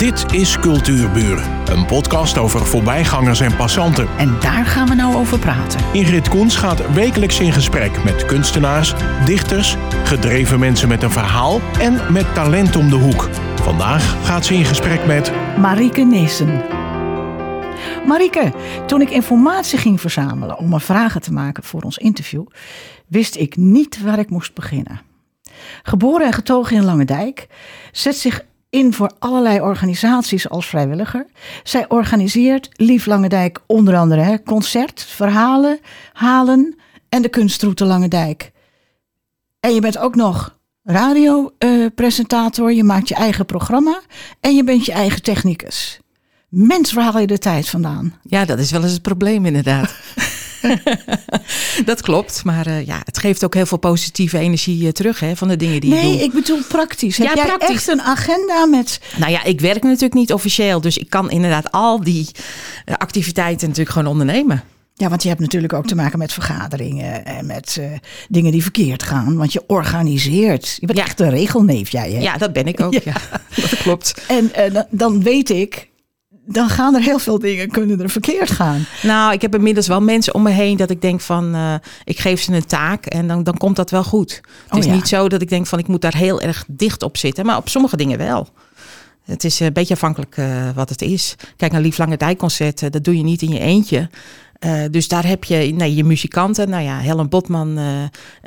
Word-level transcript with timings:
Dit 0.00 0.32
is 0.32 0.58
Cultuurburen, 0.58 1.68
een 1.68 1.86
podcast 1.86 2.38
over 2.38 2.66
voorbijgangers 2.66 3.40
en 3.40 3.56
passanten. 3.56 4.08
En 4.18 4.40
daar 4.40 4.64
gaan 4.64 4.88
we 4.88 4.94
nou 4.94 5.14
over 5.14 5.38
praten. 5.38 5.80
Ingrid 5.92 6.28
Koens 6.28 6.56
gaat 6.56 6.92
wekelijks 6.92 7.40
in 7.40 7.52
gesprek 7.52 8.04
met 8.04 8.26
kunstenaars, 8.26 8.94
dichters, 9.24 9.76
gedreven 10.04 10.58
mensen 10.58 10.88
met 10.88 11.02
een 11.02 11.10
verhaal 11.10 11.60
en 11.80 12.12
met 12.12 12.34
talent 12.34 12.76
om 12.76 12.88
de 12.88 12.96
hoek. 12.96 13.28
Vandaag 13.62 14.26
gaat 14.26 14.46
ze 14.46 14.54
in 14.54 14.64
gesprek 14.64 15.06
met 15.06 15.32
Marieke 15.58 16.02
Neesen. 16.02 16.62
Marieke, 18.06 18.52
toen 18.86 19.00
ik 19.00 19.10
informatie 19.10 19.78
ging 19.78 20.00
verzamelen 20.00 20.58
om 20.58 20.68
me 20.68 20.80
vragen 20.80 21.20
te 21.20 21.32
maken 21.32 21.62
voor 21.62 21.82
ons 21.82 21.98
interview, 21.98 22.46
wist 23.06 23.36
ik 23.36 23.56
niet 23.56 24.02
waar 24.02 24.18
ik 24.18 24.30
moest 24.30 24.54
beginnen. 24.54 25.00
Geboren 25.82 26.26
en 26.26 26.32
getogen 26.32 26.76
in 26.76 26.84
Langendijk, 26.84 27.46
zet 27.92 28.16
zich 28.16 28.48
in 28.70 28.94
voor 28.94 29.12
allerlei 29.18 29.60
organisaties 29.60 30.48
als 30.48 30.66
vrijwilliger. 30.66 31.26
Zij 31.62 31.88
organiseert 31.88 32.68
Lief 32.72 33.06
Langendijk 33.06 33.60
onder 33.66 33.96
andere 33.96 34.20
hè, 34.20 34.42
concert, 34.42 35.02
verhalen, 35.02 35.78
halen 36.12 36.76
en 37.08 37.22
de 37.22 37.28
kunstroute 37.28 37.84
Langendijk. 37.84 38.52
En 39.60 39.74
je 39.74 39.80
bent 39.80 39.98
ook 39.98 40.14
nog 40.14 40.58
radiopresentator, 40.82 42.72
je 42.72 42.84
maakt 42.84 43.08
je 43.08 43.14
eigen 43.14 43.46
programma 43.46 44.00
en 44.40 44.54
je 44.54 44.64
bent 44.64 44.84
je 44.84 44.92
eigen 44.92 45.22
technicus. 45.22 46.00
Mens, 46.48 46.92
waar 46.92 47.04
haal 47.04 47.20
je 47.20 47.26
de 47.26 47.38
tijd 47.38 47.68
vandaan? 47.68 48.14
Ja, 48.22 48.44
dat 48.44 48.58
is 48.58 48.70
wel 48.70 48.82
eens 48.82 48.92
het 48.92 49.02
probleem 49.02 49.46
inderdaad. 49.46 49.94
dat 51.84 52.00
klopt, 52.00 52.44
maar 52.44 52.66
uh, 52.68 52.86
ja, 52.86 53.00
het 53.04 53.18
geeft 53.18 53.44
ook 53.44 53.54
heel 53.54 53.66
veel 53.66 53.78
positieve 53.78 54.38
energie 54.38 54.82
uh, 54.82 54.88
terug 54.90 55.20
hè, 55.20 55.36
van 55.36 55.48
de 55.48 55.56
dingen 55.56 55.80
die 55.80 55.90
nee, 55.90 56.06
je 56.06 56.12
doet. 56.12 56.22
ik 56.26 56.32
bedoel 56.32 56.62
praktisch. 56.68 57.16
Heb 57.16 57.26
Ja, 57.26 57.34
jij 57.34 57.44
praktisch. 57.44 57.70
echt 57.70 57.88
een 57.88 58.02
agenda 58.02 58.66
met... 58.66 59.00
Nou 59.16 59.30
ja, 59.32 59.44
ik 59.44 59.60
werk 59.60 59.82
natuurlijk 59.82 60.14
niet 60.14 60.32
officieel, 60.32 60.80
dus 60.80 60.98
ik 60.98 61.10
kan 61.10 61.30
inderdaad 61.30 61.72
al 61.72 62.02
die 62.02 62.28
uh, 62.86 62.94
activiteiten 62.94 63.68
natuurlijk 63.68 63.96
gewoon 63.96 64.10
ondernemen. 64.12 64.62
Ja, 64.94 65.08
want 65.08 65.22
je 65.22 65.28
hebt 65.28 65.40
natuurlijk 65.40 65.72
ook 65.72 65.86
te 65.86 65.94
maken 65.94 66.18
met 66.18 66.32
vergaderingen 66.32 67.24
en 67.24 67.46
met 67.46 67.76
uh, 67.80 67.86
dingen 68.28 68.52
die 68.52 68.62
verkeerd 68.62 69.02
gaan. 69.02 69.36
Want 69.36 69.52
je 69.52 69.62
organiseert. 69.66 70.76
Je 70.80 70.86
bent 70.86 70.98
Ja. 70.98 71.04
echt 71.04 71.20
een 71.20 71.30
regelneef, 71.30 71.88
jij. 71.88 72.10
Hè? 72.10 72.18
Ja, 72.20 72.36
dat 72.36 72.52
ben 72.52 72.66
ik 72.66 72.80
ook. 72.80 72.92
Ja, 73.04 73.16
dat 73.56 73.76
klopt. 73.76 74.24
En 74.28 74.52
uh, 74.72 74.80
dan 74.90 75.22
weet 75.22 75.50
ik, 75.50 75.88
dan 76.46 76.68
gaan 76.68 76.94
er 76.94 77.02
heel 77.02 77.18
veel 77.18 77.38
dingen 77.38 77.70
kunnen 77.70 78.00
er 78.00 78.10
verkeerd 78.10 78.50
gaan. 78.50 78.86
Nou, 79.02 79.32
ik 79.32 79.42
heb 79.42 79.54
inmiddels 79.54 79.86
wel 79.86 80.00
mensen 80.00 80.34
om 80.34 80.42
me 80.42 80.50
heen 80.50 80.76
dat 80.76 80.90
ik 80.90 81.00
denk 81.00 81.20
van, 81.20 81.54
uh, 81.54 81.74
ik 82.04 82.18
geef 82.18 82.42
ze 82.42 82.52
een 82.52 82.66
taak 82.66 83.06
en 83.06 83.28
dan, 83.28 83.42
dan 83.42 83.56
komt 83.56 83.76
dat 83.76 83.90
wel 83.90 84.04
goed. 84.04 84.30
Het 84.30 84.72
Oh 84.72 84.78
is 84.78 84.84
ja. 84.84 84.92
niet 84.92 85.08
zo 85.08 85.28
dat 85.28 85.42
ik 85.42 85.48
denk 85.48 85.66
van, 85.66 85.78
ik 85.78 85.88
moet 85.88 86.00
daar 86.00 86.16
heel 86.16 86.40
erg 86.40 86.64
dicht 86.68 87.02
op 87.02 87.16
zitten, 87.16 87.46
maar 87.46 87.56
op 87.56 87.68
sommige 87.68 87.96
dingen 87.96 88.18
wel. 88.18 88.48
Het 89.24 89.44
is 89.44 89.60
een 89.60 89.72
beetje 89.72 89.94
afhankelijk 89.94 90.36
uh, 90.36 90.70
wat 90.74 90.88
het 90.88 91.02
is. 91.02 91.34
Kijk, 91.56 91.72
een 91.72 91.80
Lief 91.80 91.98
Lange 91.98 92.16
Dijkconcert, 92.16 92.82
uh, 92.82 92.90
dat 92.90 93.04
doe 93.04 93.16
je 93.16 93.22
niet 93.22 93.42
in 93.42 93.50
je 93.50 93.60
eentje. 93.60 94.10
Uh, 94.66 94.82
dus 94.90 95.08
daar 95.08 95.26
heb 95.26 95.44
je 95.44 95.56
nee, 95.56 95.94
je 95.94 96.04
muzikanten. 96.04 96.68
Nou 96.68 96.82
ja, 96.82 96.98
Helen 96.98 97.28
Botman 97.28 97.78
uh, 97.78 97.86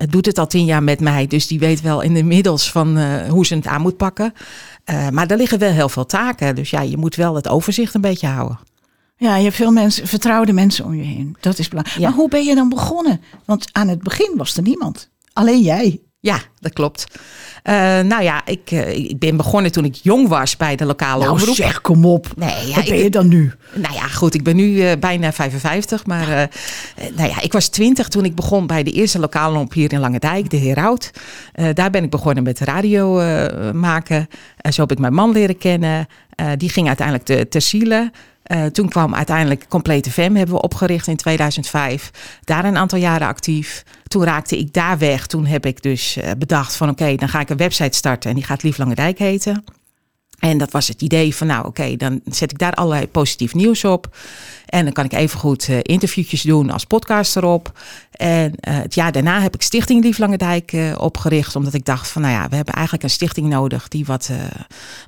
doet 0.09 0.25
het 0.25 0.37
al 0.37 0.47
tien 0.47 0.65
jaar 0.65 0.83
met 0.83 0.99
mij. 0.99 1.27
Dus 1.27 1.47
die 1.47 1.59
weet 1.59 1.81
wel 1.81 2.01
inmiddels 2.01 2.71
van 2.71 2.97
uh, 2.97 3.29
hoe 3.29 3.45
ze 3.45 3.55
het 3.55 3.67
aan 3.67 3.81
moet 3.81 3.97
pakken. 3.97 4.33
Maar 5.11 5.27
er 5.27 5.37
liggen 5.37 5.59
wel 5.59 5.71
heel 5.71 5.89
veel 5.89 6.05
taken. 6.05 6.55
Dus 6.55 6.69
ja, 6.69 6.81
je 6.81 6.97
moet 6.97 7.15
wel 7.15 7.35
het 7.35 7.47
overzicht 7.47 7.93
een 7.93 8.01
beetje 8.01 8.27
houden. 8.27 8.59
Ja, 9.17 9.35
je 9.35 9.43
hebt 9.43 9.55
veel 9.55 9.71
mensen, 9.71 10.07
vertrouwde 10.07 10.53
mensen 10.53 10.85
om 10.85 10.93
je 10.95 11.03
heen. 11.03 11.35
Dat 11.39 11.59
is 11.59 11.67
belangrijk. 11.67 11.99
Ja. 11.99 12.09
Maar 12.09 12.17
hoe 12.17 12.29
ben 12.29 12.43
je 12.43 12.55
dan 12.55 12.69
begonnen? 12.69 13.21
Want 13.45 13.69
aan 13.71 13.87
het 13.87 14.03
begin 14.03 14.33
was 14.37 14.57
er 14.57 14.63
niemand. 14.63 15.09
Alleen 15.33 15.61
jij. 15.61 16.01
Ja, 16.23 16.39
dat 16.59 16.73
klopt. 16.73 17.05
Uh, 17.63 17.73
nou 17.99 18.23
ja, 18.23 18.45
ik, 18.45 18.71
uh, 18.71 18.89
ik 18.89 19.19
ben 19.19 19.37
begonnen 19.37 19.71
toen 19.71 19.85
ik 19.85 19.95
jong 19.95 20.27
was 20.27 20.57
bij 20.57 20.75
de 20.75 20.85
lokale 20.85 21.23
nou, 21.23 21.39
omroep. 21.39 21.55
zeg, 21.55 21.81
kom 21.81 22.05
op. 22.05 22.27
Nee, 22.35 22.67
ja, 22.67 22.75
Wat 22.75 22.85
ben 22.85 22.93
ik, 22.93 23.03
je 23.03 23.09
dan 23.09 23.27
nu? 23.27 23.51
Nou 23.73 23.93
ja, 23.93 24.07
goed, 24.07 24.33
ik 24.33 24.43
ben 24.43 24.55
nu 24.55 24.65
uh, 24.65 24.91
bijna 24.99 25.33
55. 25.33 26.05
Maar 26.05 26.49
nou 27.15 27.29
ja, 27.29 27.41
ik 27.41 27.53
was 27.53 27.67
20 27.67 28.07
toen 28.07 28.25
ik 28.25 28.35
begon 28.35 28.67
bij 28.67 28.83
de 28.83 28.91
eerste 28.91 29.19
lokale 29.19 29.53
omroep 29.53 29.73
hier 29.73 29.93
in 29.93 29.99
Langendijk, 29.99 30.49
de 30.49 30.57
Heraut. 30.57 31.11
Daar 31.73 31.89
ben 31.89 32.03
ik 32.03 32.09
begonnen 32.09 32.43
met 32.43 32.59
radio 32.59 33.13
maken. 33.73 34.27
zo 34.69 34.81
heb 34.81 34.91
ik 34.91 34.99
mijn 34.99 35.13
man 35.13 35.31
leren 35.31 35.57
kennen. 35.57 36.07
Die 36.57 36.69
ging 36.69 36.87
uiteindelijk 36.87 37.25
te, 37.25 37.47
te 37.47 37.59
Zielen. 37.59 38.11
Uh, 38.53 38.65
toen 38.65 38.89
kwam 38.89 39.15
uiteindelijk 39.15 39.65
Complete 39.67 40.11
FM, 40.11 40.33
hebben 40.33 40.55
we 40.55 40.61
opgericht 40.61 41.07
in 41.07 41.15
2005. 41.15 42.11
Daar 42.43 42.65
een 42.65 42.77
aantal 42.77 42.99
jaren 42.99 43.27
actief. 43.27 43.83
Toen 44.07 44.23
raakte 44.23 44.57
ik 44.57 44.73
daar 44.73 44.97
weg. 44.97 45.27
Toen 45.27 45.45
heb 45.45 45.65
ik 45.65 45.81
dus 45.81 46.17
uh, 46.17 46.31
bedacht 46.37 46.75
van 46.75 46.89
oké, 46.89 47.15
dan 47.15 47.29
ga 47.29 47.39
ik 47.39 47.49
een 47.49 47.57
website 47.57 47.97
starten. 47.97 48.29
En 48.29 48.35
die 48.35 48.45
gaat 48.45 48.63
Lief 48.63 48.77
Langendijk 48.77 49.17
heten. 49.17 49.63
En 50.43 50.57
dat 50.57 50.71
was 50.71 50.87
het 50.87 51.01
idee 51.01 51.35
van 51.35 51.47
nou 51.47 51.65
oké, 51.65 51.95
dan 51.95 52.21
zet 52.25 52.51
ik 52.51 52.57
daar 52.57 52.73
allerlei 52.73 53.07
positief 53.07 53.53
nieuws 53.53 53.83
op. 53.83 54.15
En 54.65 54.83
dan 54.83 54.93
kan 54.93 55.05
ik 55.05 55.13
even 55.13 55.39
goed 55.39 55.67
uh, 55.67 55.77
interviewtjes 55.81 56.41
doen 56.41 56.69
als 56.69 56.85
podcast 56.85 57.35
erop. 57.35 57.79
En 58.11 58.45
uh, 58.45 58.53
het 58.77 58.93
jaar 58.95 59.11
daarna 59.11 59.41
heb 59.41 59.55
ik 59.55 59.61
Stichting 59.61 60.03
Lief 60.03 60.17
Langendijk 60.17 60.71
uh, 60.71 60.95
opgericht. 60.97 61.55
Omdat 61.55 61.73
ik 61.73 61.85
dacht 61.85 62.07
van 62.07 62.21
nou 62.21 62.33
ja, 62.33 62.49
we 62.49 62.55
hebben 62.55 62.73
eigenlijk 62.73 63.03
een 63.03 63.09
stichting 63.09 63.47
nodig 63.47 63.87
die 63.87 64.05
wat 64.05 64.31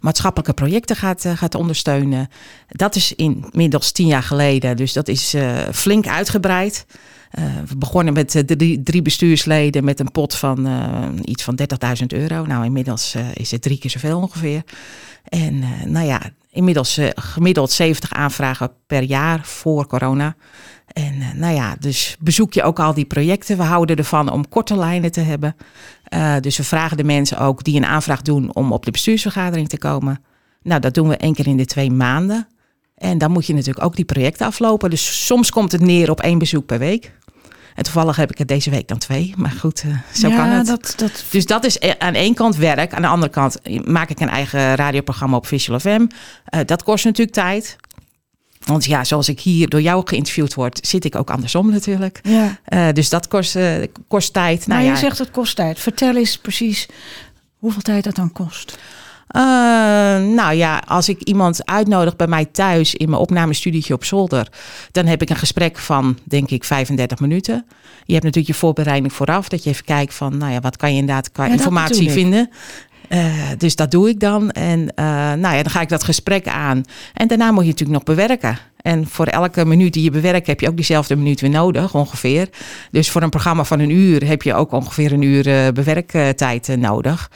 maatschappelijke 0.01 0.53
projecten 0.53 0.95
gaat, 0.95 1.25
gaat 1.35 1.55
ondersteunen. 1.55 2.29
Dat 2.67 2.95
is 2.95 3.13
inmiddels 3.15 3.91
tien 3.91 4.07
jaar 4.07 4.23
geleden. 4.23 4.77
Dus 4.77 4.93
dat 4.93 5.07
is 5.07 5.35
flink 5.71 6.07
uitgebreid. 6.07 6.85
Uh, 7.39 7.45
we 7.67 7.77
begonnen 7.77 8.13
met 8.13 8.35
uh, 8.35 8.41
drie, 8.41 8.83
drie, 8.83 9.01
bestuursleden 9.01 9.83
met 9.83 9.99
een 9.99 10.11
pot 10.11 10.35
van 10.35 10.67
uh, 10.67 11.07
iets 11.23 11.43
van 11.43 11.59
30.000 12.01 12.05
euro. 12.07 12.45
Nou, 12.45 12.65
inmiddels 12.65 13.15
is 13.33 13.51
het 13.51 13.61
drie 13.61 13.77
keer 13.77 13.89
zoveel 13.89 14.17
ongeveer. 14.17 14.63
En 15.23 15.63
nou 15.85 16.05
ja, 16.05 16.21
inmiddels 16.49 16.99
gemiddeld 17.15 17.71
70 17.71 18.13
aanvragen 18.13 18.71
per 18.87 19.01
jaar 19.01 19.39
voor 19.43 19.87
corona. 19.87 20.35
En 20.87 21.13
nou 21.35 21.55
ja, 21.55 21.75
dus 21.79 22.15
bezoek 22.19 22.53
je 22.53 22.63
ook 22.63 22.79
al 22.79 22.93
die 22.93 23.05
projecten. 23.05 23.57
We 23.57 23.63
houden 23.63 23.95
ervan 23.95 24.31
om 24.31 24.49
korte 24.49 24.75
lijnen 24.75 25.11
te 25.11 25.21
hebben. 25.21 25.55
Dus 26.41 26.57
we 26.57 26.63
vragen 26.63 26.97
de 26.97 27.03
mensen 27.03 27.37
ook 27.37 27.63
die 27.63 27.75
een 27.75 27.85
aanvraag 27.85 28.21
doen 28.21 28.55
om 28.55 28.71
op 28.71 28.85
de 28.85 28.91
bestuursvergadering 28.91 29.69
te 29.69 29.77
komen. 29.77 30.23
Nou, 30.61 30.81
dat 30.81 30.93
doen 30.93 31.07
we 31.07 31.17
één 31.17 31.33
keer 31.33 31.47
in 31.47 31.57
de 31.57 31.65
twee 31.65 31.91
maanden. 31.91 32.47
En 32.95 33.17
dan 33.17 33.31
moet 33.31 33.45
je 33.45 33.53
natuurlijk 33.53 33.85
ook 33.85 33.95
die 33.95 34.05
projecten 34.05 34.45
aflopen. 34.45 34.89
Dus 34.89 35.25
soms 35.25 35.49
komt 35.49 35.71
het 35.71 35.81
neer 35.81 36.09
op 36.09 36.21
één 36.21 36.37
bezoek 36.37 36.65
per 36.65 36.79
week. 36.79 37.11
En 37.75 37.83
toevallig 37.83 38.15
heb 38.15 38.31
ik 38.31 38.37
het 38.37 38.47
deze 38.47 38.69
week 38.69 38.87
dan 38.87 38.97
twee. 38.97 39.33
Maar 39.37 39.51
goed, 39.51 39.83
uh, 39.85 39.97
zo 40.13 40.27
ja, 40.27 40.35
kan 40.35 40.49
het. 40.49 40.67
Dat, 40.67 40.93
dat... 40.97 41.23
Dus 41.31 41.45
dat 41.45 41.63
is 41.63 41.79
aan 41.97 42.13
één 42.13 42.33
kant 42.33 42.55
werk. 42.55 42.93
Aan 42.93 43.01
de 43.01 43.07
andere 43.07 43.31
kant 43.31 43.59
maak 43.85 44.09
ik 44.09 44.19
een 44.19 44.29
eigen 44.29 44.75
radioprogramma 44.75 45.37
op 45.37 45.47
Visual 45.47 45.79
FM. 45.79 45.89
Uh, 45.99 46.59
dat 46.65 46.83
kost 46.83 47.05
natuurlijk 47.05 47.35
tijd. 47.35 47.75
Want 48.65 48.85
ja, 48.85 49.03
zoals 49.03 49.29
ik 49.29 49.39
hier 49.39 49.69
door 49.69 49.81
jou 49.81 50.07
geïnterviewd 50.07 50.53
word, 50.53 50.87
zit 50.87 51.05
ik 51.05 51.15
ook 51.15 51.29
andersom 51.29 51.71
natuurlijk. 51.71 52.19
Ja. 52.23 52.57
Uh, 52.69 52.87
dus 52.93 53.09
dat 53.09 53.27
kost, 53.27 53.57
kost 54.07 54.33
tijd. 54.33 54.67
Maar 54.67 54.77
nou, 54.77 54.89
je 54.89 54.93
ja. 54.93 54.99
zegt 54.99 55.17
het 55.17 55.31
kost 55.31 55.55
tijd. 55.55 55.79
Vertel 55.79 56.15
eens 56.15 56.37
precies 56.37 56.87
hoeveel 57.57 57.81
tijd 57.81 58.03
dat 58.03 58.15
dan 58.15 58.31
kost. 58.31 58.77
Uh, 59.31 59.41
nou 60.35 60.53
ja, 60.53 60.83
als 60.87 61.09
ik 61.09 61.21
iemand 61.21 61.65
uitnodig 61.65 62.15
bij 62.15 62.27
mij 62.27 62.45
thuis 62.45 62.95
in 62.95 63.09
mijn 63.09 63.21
opnamestudietje 63.21 63.93
op 63.93 64.03
zolder, 64.03 64.47
dan 64.91 65.05
heb 65.05 65.21
ik 65.21 65.29
een 65.29 65.35
gesprek 65.35 65.77
van, 65.77 66.17
denk 66.23 66.49
ik, 66.49 66.63
35 66.63 67.19
minuten. 67.19 67.65
Je 68.05 68.13
hebt 68.13 68.25
natuurlijk 68.25 68.53
je 68.53 68.59
voorbereiding 68.59 69.13
vooraf, 69.13 69.49
dat 69.49 69.63
je 69.63 69.69
even 69.69 69.85
kijkt 69.85 70.13
van, 70.13 70.37
nou 70.37 70.51
ja, 70.51 70.59
wat 70.59 70.77
kan 70.77 70.93
je 70.93 70.99
inderdaad 70.99 71.31
qua 71.31 71.45
Ja, 71.45 71.51
informatie 71.51 72.11
vinden. 72.11 72.49
Uh, 73.09 73.33
dus 73.57 73.75
dat 73.75 73.91
doe 73.91 74.09
ik 74.09 74.19
dan. 74.19 74.51
En 74.51 74.79
uh, 74.79 75.05
nou 75.33 75.55
ja, 75.55 75.63
dan 75.63 75.69
ga 75.69 75.81
ik 75.81 75.89
dat 75.89 76.03
gesprek 76.03 76.47
aan. 76.47 76.83
En 77.13 77.27
daarna 77.27 77.51
moet 77.51 77.63
je 77.63 77.69
natuurlijk 77.69 78.05
nog 78.05 78.15
bewerken. 78.15 78.57
En 78.85 79.07
voor 79.07 79.25
elke 79.25 79.65
minuut 79.65 79.93
die 79.93 80.03
je 80.03 80.11
bewerkt, 80.11 80.47
heb 80.47 80.59
je 80.59 80.67
ook 80.67 80.75
diezelfde 80.75 81.15
minuut 81.15 81.41
weer 81.41 81.49
nodig, 81.49 81.93
ongeveer. 81.93 82.49
Dus 82.91 83.09
voor 83.09 83.21
een 83.21 83.29
programma 83.29 83.63
van 83.63 83.79
een 83.79 83.89
uur 83.89 84.27
heb 84.27 84.41
je 84.41 84.53
ook 84.53 84.71
ongeveer 84.71 85.11
een 85.11 85.21
uur 85.21 85.47
uh, 85.47 85.67
bewerktijd 85.73 86.75
nodig. 86.77 87.31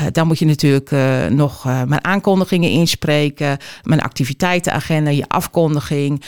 Uh, 0.00 0.06
dan 0.12 0.26
moet 0.26 0.38
je 0.38 0.46
natuurlijk 0.46 0.90
nog 1.30 1.64
mijn 1.64 2.04
aankondigingen 2.04 2.70
inspreken, 2.70 3.58
mijn 3.82 4.02
activiteitenagenda, 4.02 5.10
je 5.10 5.28
afkondiging, 5.28 6.22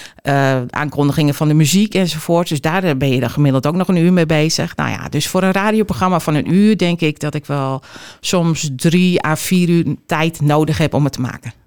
aankondigingen 0.70 1.34
van 1.34 1.48
de 1.48 1.54
muziek 1.54 1.94
enzovoort. 1.94 2.48
Dus 2.48 2.60
daar 2.60 2.96
ben 2.96 3.10
je 3.10 3.20
dan 3.20 3.30
gemiddeld 3.30 3.66
ook 3.66 3.74
nog 3.74 3.88
een 3.88 3.96
uur 3.96 4.12
mee 4.12 4.26
bezig. 4.26 4.76
Nou 4.76 4.90
ja, 4.90 5.08
dus 5.08 5.28
voor 5.28 5.42
een 5.42 5.52
radioprogramma 5.52 6.20
van 6.20 6.34
een 6.34 6.54
uur 6.54 6.78
denk 6.78 7.00
ik 7.00 7.20
dat 7.20 7.34
ik 7.34 7.46
wel 7.46 7.82
soms 8.20 8.70
drie 8.76 9.26
à 9.26 9.36
vier 9.36 9.68
uur 9.68 9.84
tijd 10.06 10.40
nodig 10.40 10.78
heb 10.78 10.94
om 10.94 11.04
het 11.04 11.12
te 11.12 11.20
maken. 11.20 11.63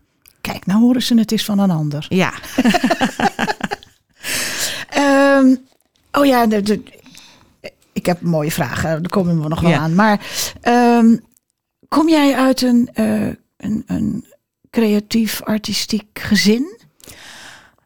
Kijk, 0.51 0.65
nou 0.65 0.79
horen 0.81 1.01
ze 1.01 1.17
het 1.17 1.31
is 1.31 1.45
van 1.45 1.59
een 1.59 1.71
ander. 1.71 2.05
Ja. 2.09 2.33
um, 5.38 5.57
oh 6.19 6.25
ja, 6.25 6.45
de, 6.45 6.61
de, 6.61 6.83
ik 7.94 8.05
heb 8.05 8.21
mooie 8.21 8.51
vragen, 8.51 8.89
daar 8.89 9.09
komen 9.09 9.41
we 9.41 9.47
nog 9.47 9.61
wel 9.61 9.69
Ja. 9.71 9.77
aan. 9.79 9.95
Maar 9.95 10.19
um, 10.63 11.19
kom 11.88 12.09
jij 12.09 12.35
uit 12.35 12.61
een, 12.61 12.89
uh, 12.95 13.33
een, 13.57 13.83
een 13.88 14.25
creatief, 14.69 15.41
artistiek 15.44 16.19
gezin? 16.19 16.75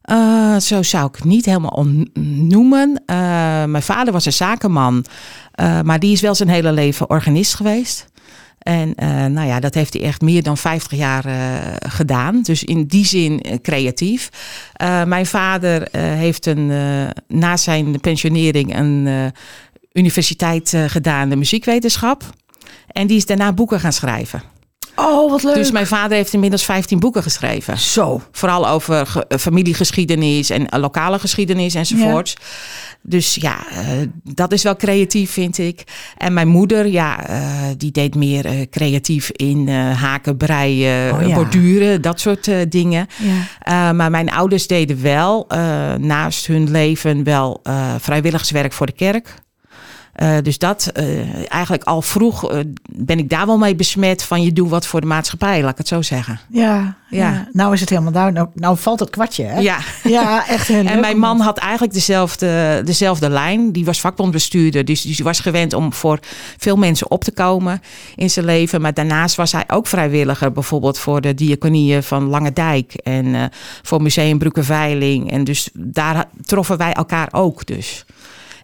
Uh, 0.06 0.58
zo 0.58 0.82
zou 0.84 1.08
ik 1.08 1.16
het 1.16 1.24
niet 1.24 1.46
helemaal 1.46 1.86
noemen. 2.14 2.90
Uh, 2.90 3.66
mijn 3.66 3.84
vader 3.84 4.14
was 4.14 4.26
een 4.26 4.34
zakenman, 4.34 5.06
uh, 5.60 5.82
maar 5.82 6.00
die 6.00 6.12
is 6.12 6.22
wel 6.22 6.36
zijn 6.36 6.50
hele 6.50 6.72
leven 6.72 7.10
organist 7.10 7.54
geweest. 7.56 8.11
En 8.62 8.94
uh, 9.04 9.26
nou 9.26 9.48
ja, 9.48 9.60
dat 9.60 9.74
heeft 9.74 9.94
hij 9.94 10.04
echt 10.04 10.22
meer 10.22 10.44
dan 10.44 10.58
50 10.58 10.98
jaar 10.98 11.26
uh, 11.26 11.34
gedaan. 11.80 12.42
Dus 12.42 12.64
in 12.64 12.86
die 12.86 13.06
zin 13.06 13.42
uh, 13.48 13.54
creatief. 13.62 14.30
mijn 15.06 15.26
vader 15.26 15.88
heeft 15.98 16.46
een, 16.46 16.68
na 17.28 17.58
zijn 17.58 18.00
pensionering 18.00 18.78
een 18.78 19.32
universiteit 19.94 20.74
gedaan, 20.88 21.30
de 21.30 21.36
muziekwetenschap. 21.36 22.24
En 22.88 23.08
die 23.08 23.18
is 23.18 23.26
daarna 23.26 23.54
boeken 23.54 23.80
gaan 23.80 23.94
schrijven. 23.94 24.42
Oh, 24.96 25.32
wat 25.32 25.44
leuk. 25.44 25.56
Dus 25.56 25.72
mijn 25.72 25.88
vader 25.88 26.18
heeft 26.18 26.34
inmiddels 26.34 26.64
15 26.66 27.00
boeken 27.00 27.24
geschreven. 27.24 27.80
Zo. 27.80 28.22
Vooral 28.32 28.68
over 28.68 29.06
ge- 29.08 29.26
familiegeschiedenis 29.40 30.50
en 30.50 30.68
lokale 30.80 31.20
geschiedenis 31.20 31.76
enzovoorts. 31.76 32.34
Ja. 32.40 32.46
Dus 33.04 33.36
ja, 33.36 33.58
uh, 33.72 34.08
dat 34.24 34.52
is 34.52 34.64
wel 34.64 34.76
creatief, 34.76 35.32
vind 35.32 35.58
ik. 35.58 35.84
En 36.18 36.34
mijn 36.34 36.48
moeder, 36.48 36.88
ja, 36.88 37.30
uh, 37.30 37.68
die 37.78 37.92
deed 37.92 38.16
meer 38.16 38.46
uh, 38.46 38.62
creatief 38.70 39.32
in 39.32 39.70
haken, 39.70 40.38
breien, 40.38 41.14
oh, 41.14 41.28
ja. 41.28 41.36
borduren, 41.36 42.02
dat 42.02 42.20
soort 42.20 42.52
dingen. 42.70 43.08
Ja. 43.66 43.94
maar 43.94 44.12
mijn 44.12 44.32
ouders 44.32 44.68
deden 44.68 45.02
wel 45.02 45.48
naast 46.00 46.48
hun 46.48 46.72
leven 46.72 47.24
wel 47.24 47.62
vrijwilligerswerk 48.00 48.74
voor 48.74 48.86
de 48.86 48.92
kerk. 48.92 49.42
Uh, 50.16 50.38
dus 50.44 50.58
dat, 50.58 50.92
uh, 51.00 51.52
eigenlijk 51.52 51.84
al 51.84 52.02
vroeg 52.02 52.52
uh, 52.52 52.60
ben 52.92 53.20
ik 53.20 53.30
daar 53.30 53.46
wel 53.46 53.58
mee 53.58 53.76
besmet 53.76 54.24
van 54.24 54.44
je 54.44 54.54
doet 54.54 54.70
wat 54.70 54.88
voor 54.88 55.02
de 55.02 55.08
maatschappij, 55.08 55.62
laat 55.62 55.72
ik 55.72 55.78
het 55.78 55.88
zo 55.88 56.02
zeggen. 56.02 56.40
Ja, 56.50 56.96
ja. 57.10 57.30
ja. 57.30 57.48
nou 57.52 57.74
is 57.74 57.80
het 57.80 57.90
helemaal 57.90 58.12
daar. 58.12 58.32
Nou, 58.32 58.48
nou 58.54 58.78
valt 58.78 59.00
het 59.00 59.10
kwartje, 59.10 59.44
hè? 59.44 59.60
Ja, 59.60 59.78
ja 60.04 60.48
echt 60.48 60.68
heel 60.68 60.86
En 60.92 61.00
mijn 61.00 61.20
man 61.20 61.40
had 61.40 61.58
eigenlijk 61.58 61.94
dezelfde, 61.94 62.82
dezelfde 62.86 63.30
lijn. 63.30 63.72
Die 63.72 63.86
was 63.86 64.02
vakbondbestuurder, 64.02 64.86
dus 64.86 65.02
die 65.02 65.24
was 65.24 65.40
gewend 65.40 65.74
om 65.74 65.94
voor 65.94 66.20
veel 66.58 66.76
mensen 66.76 67.12
op 67.12 67.24
te 67.24 67.32
komen 67.32 67.82
in 68.16 68.30
zijn 68.30 68.46
leven. 68.46 68.82
Maar 68.82 68.94
daarnaast 68.94 69.36
was 69.36 69.52
hij 69.52 69.64
ook 69.68 69.88
vrijwilliger, 69.88 70.52
bijvoorbeeld 70.52 70.98
voor 70.98 71.22
de 71.22 71.34
diaconieën 71.34 72.04
van 72.04 72.24
Lange 72.24 72.54
Dijk 72.54 72.94
en 72.94 73.52
voor 73.82 74.02
Museum 74.02 74.38
Broekenveiling. 74.38 75.32
En 75.32 75.44
dus 75.44 75.70
daar 75.74 76.26
troffen 76.46 76.78
wij 76.78 76.94
elkaar 76.94 77.28
ook 77.32 77.66
dus. 77.66 78.06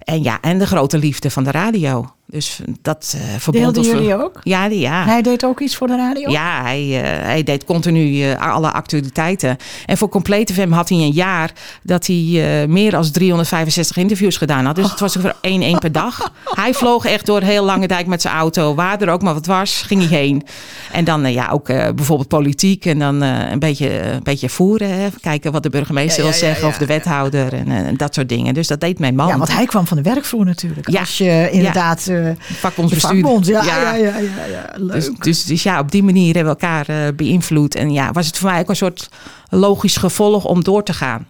En 0.08 0.24
ja, 0.24 0.42
en 0.42 0.58
de 0.58 0.66
grote 0.66 0.98
liefde 0.98 1.32
van 1.32 1.44
de 1.44 1.52
radio. 1.52 2.17
Dus 2.30 2.60
dat 2.82 3.14
uh, 3.16 3.22
verbond 3.38 3.74
Deelden 3.74 3.92
jullie 3.92 4.16
ook? 4.16 4.40
Ja, 4.44 4.70
die, 4.70 4.80
ja. 4.80 5.06
Hij 5.06 5.22
deed 5.22 5.46
ook 5.46 5.60
iets 5.60 5.76
voor 5.76 5.88
de 5.88 5.96
radio? 5.96 6.30
Ja, 6.30 6.62
hij, 6.62 6.86
uh, 6.88 7.02
hij 7.26 7.44
deed 7.44 7.64
continu 7.64 8.30
uh, 8.30 8.54
alle 8.54 8.72
actualiteiten. 8.72 9.58
En 9.86 9.98
voor 9.98 10.10
Complete 10.10 10.54
FM 10.54 10.72
had 10.72 10.90
hij 10.90 10.98
een 10.98 11.12
jaar 11.12 11.52
dat 11.84 12.08
hij 12.08 12.66
meer 12.68 12.92
dan 12.92 13.12
365 13.12 13.98
interviews 13.98 14.38
gedaan 14.38 14.66
had. 14.66 14.76
Dus 14.76 14.90
het 14.90 15.00
was 15.00 15.16
ongeveer 15.16 15.36
één, 15.42 15.62
één 15.62 15.80
per 15.80 15.92
dag. 15.92 16.32
Hij 16.46 16.74
vloog 16.74 17.06
echt 17.06 17.26
door 17.26 17.42
heel 17.42 17.64
Lange 17.64 17.88
Dijk 17.88 18.08
met 18.08 18.22
zijn 18.22 18.36
auto. 18.36 18.76
Waar 18.76 19.02
er 19.02 19.10
ook 19.10 19.22
maar 19.22 19.34
wat 19.34 19.46
was, 19.46 19.82
ging 19.82 20.10
hij 20.10 20.20
heen. 20.20 20.44
En 20.92 21.04
dan 21.04 21.32
ja, 21.32 21.50
ook 21.50 21.66
bijvoorbeeld 21.66 22.28
politiek. 22.28 22.86
En 22.86 23.00
dan 23.00 23.22
een, 23.22 23.60
beetje, 23.60 24.02
een 24.02 24.24
beetje 24.24 24.50
voeren. 24.50 24.90
Hè. 24.90 25.08
Kijken 25.22 25.52
wat 25.52 25.64
de 25.64 25.70
burgemeester 25.70 26.24
ja, 26.24 26.30
ja, 26.30 26.30
wil 26.30 26.40
zeggen. 26.40 26.68
Of 26.68 26.78
de 26.78 26.86
wethouder. 26.86 27.54
En 27.54 27.98
dat 27.98 28.14
soort 28.14 28.30
dingen. 28.30 28.54
Dus 28.54 28.68
dat 28.68 28.80
deed 28.80 29.00
mijn 29.00 29.16
man. 29.16 29.28
Ja, 29.28 29.38
want 29.38 29.54
hij 29.54 29.66
kwam 29.66 29.88
van 29.88 29.98
de 29.98 30.04
werkvloer 30.04 30.46
natuurlijk. 30.46 30.90
Ja. 30.90 31.00
Als 31.00 31.18
je 31.18 31.50
inderdaad 31.52 32.10
vakbondsbestuur. 32.40 33.22
Vakbond, 33.22 33.46
ja, 33.46 33.64
ja, 33.64 33.94
ja, 33.94 33.94
ja, 33.94 34.18
ja, 34.18 34.46
ja. 34.46 34.72
Leuk. 34.76 34.92
Dus, 34.94 35.10
dus, 35.20 35.44
dus, 35.44 35.64
ja, 35.64 35.80
op 35.80 35.92
die 35.92 36.04
manier 36.04 36.36
hebben 36.36 36.56
we 36.56 36.60
elkaar 36.60 36.90
uh, 36.90 37.16
beïnvloed. 37.16 37.76
En 37.76 37.92
ja, 37.92 38.12
was 38.12 38.28
het 38.28 38.38
voor 38.38 38.50
mij 38.50 38.60
ook 38.60 38.70
een 38.70 38.76
soort 38.76 39.10
logisch 39.50 39.98
gevolg 39.98 40.46
om 40.46 40.64
door 40.64 40.84
te 40.84 40.94
gaan. 40.94 41.28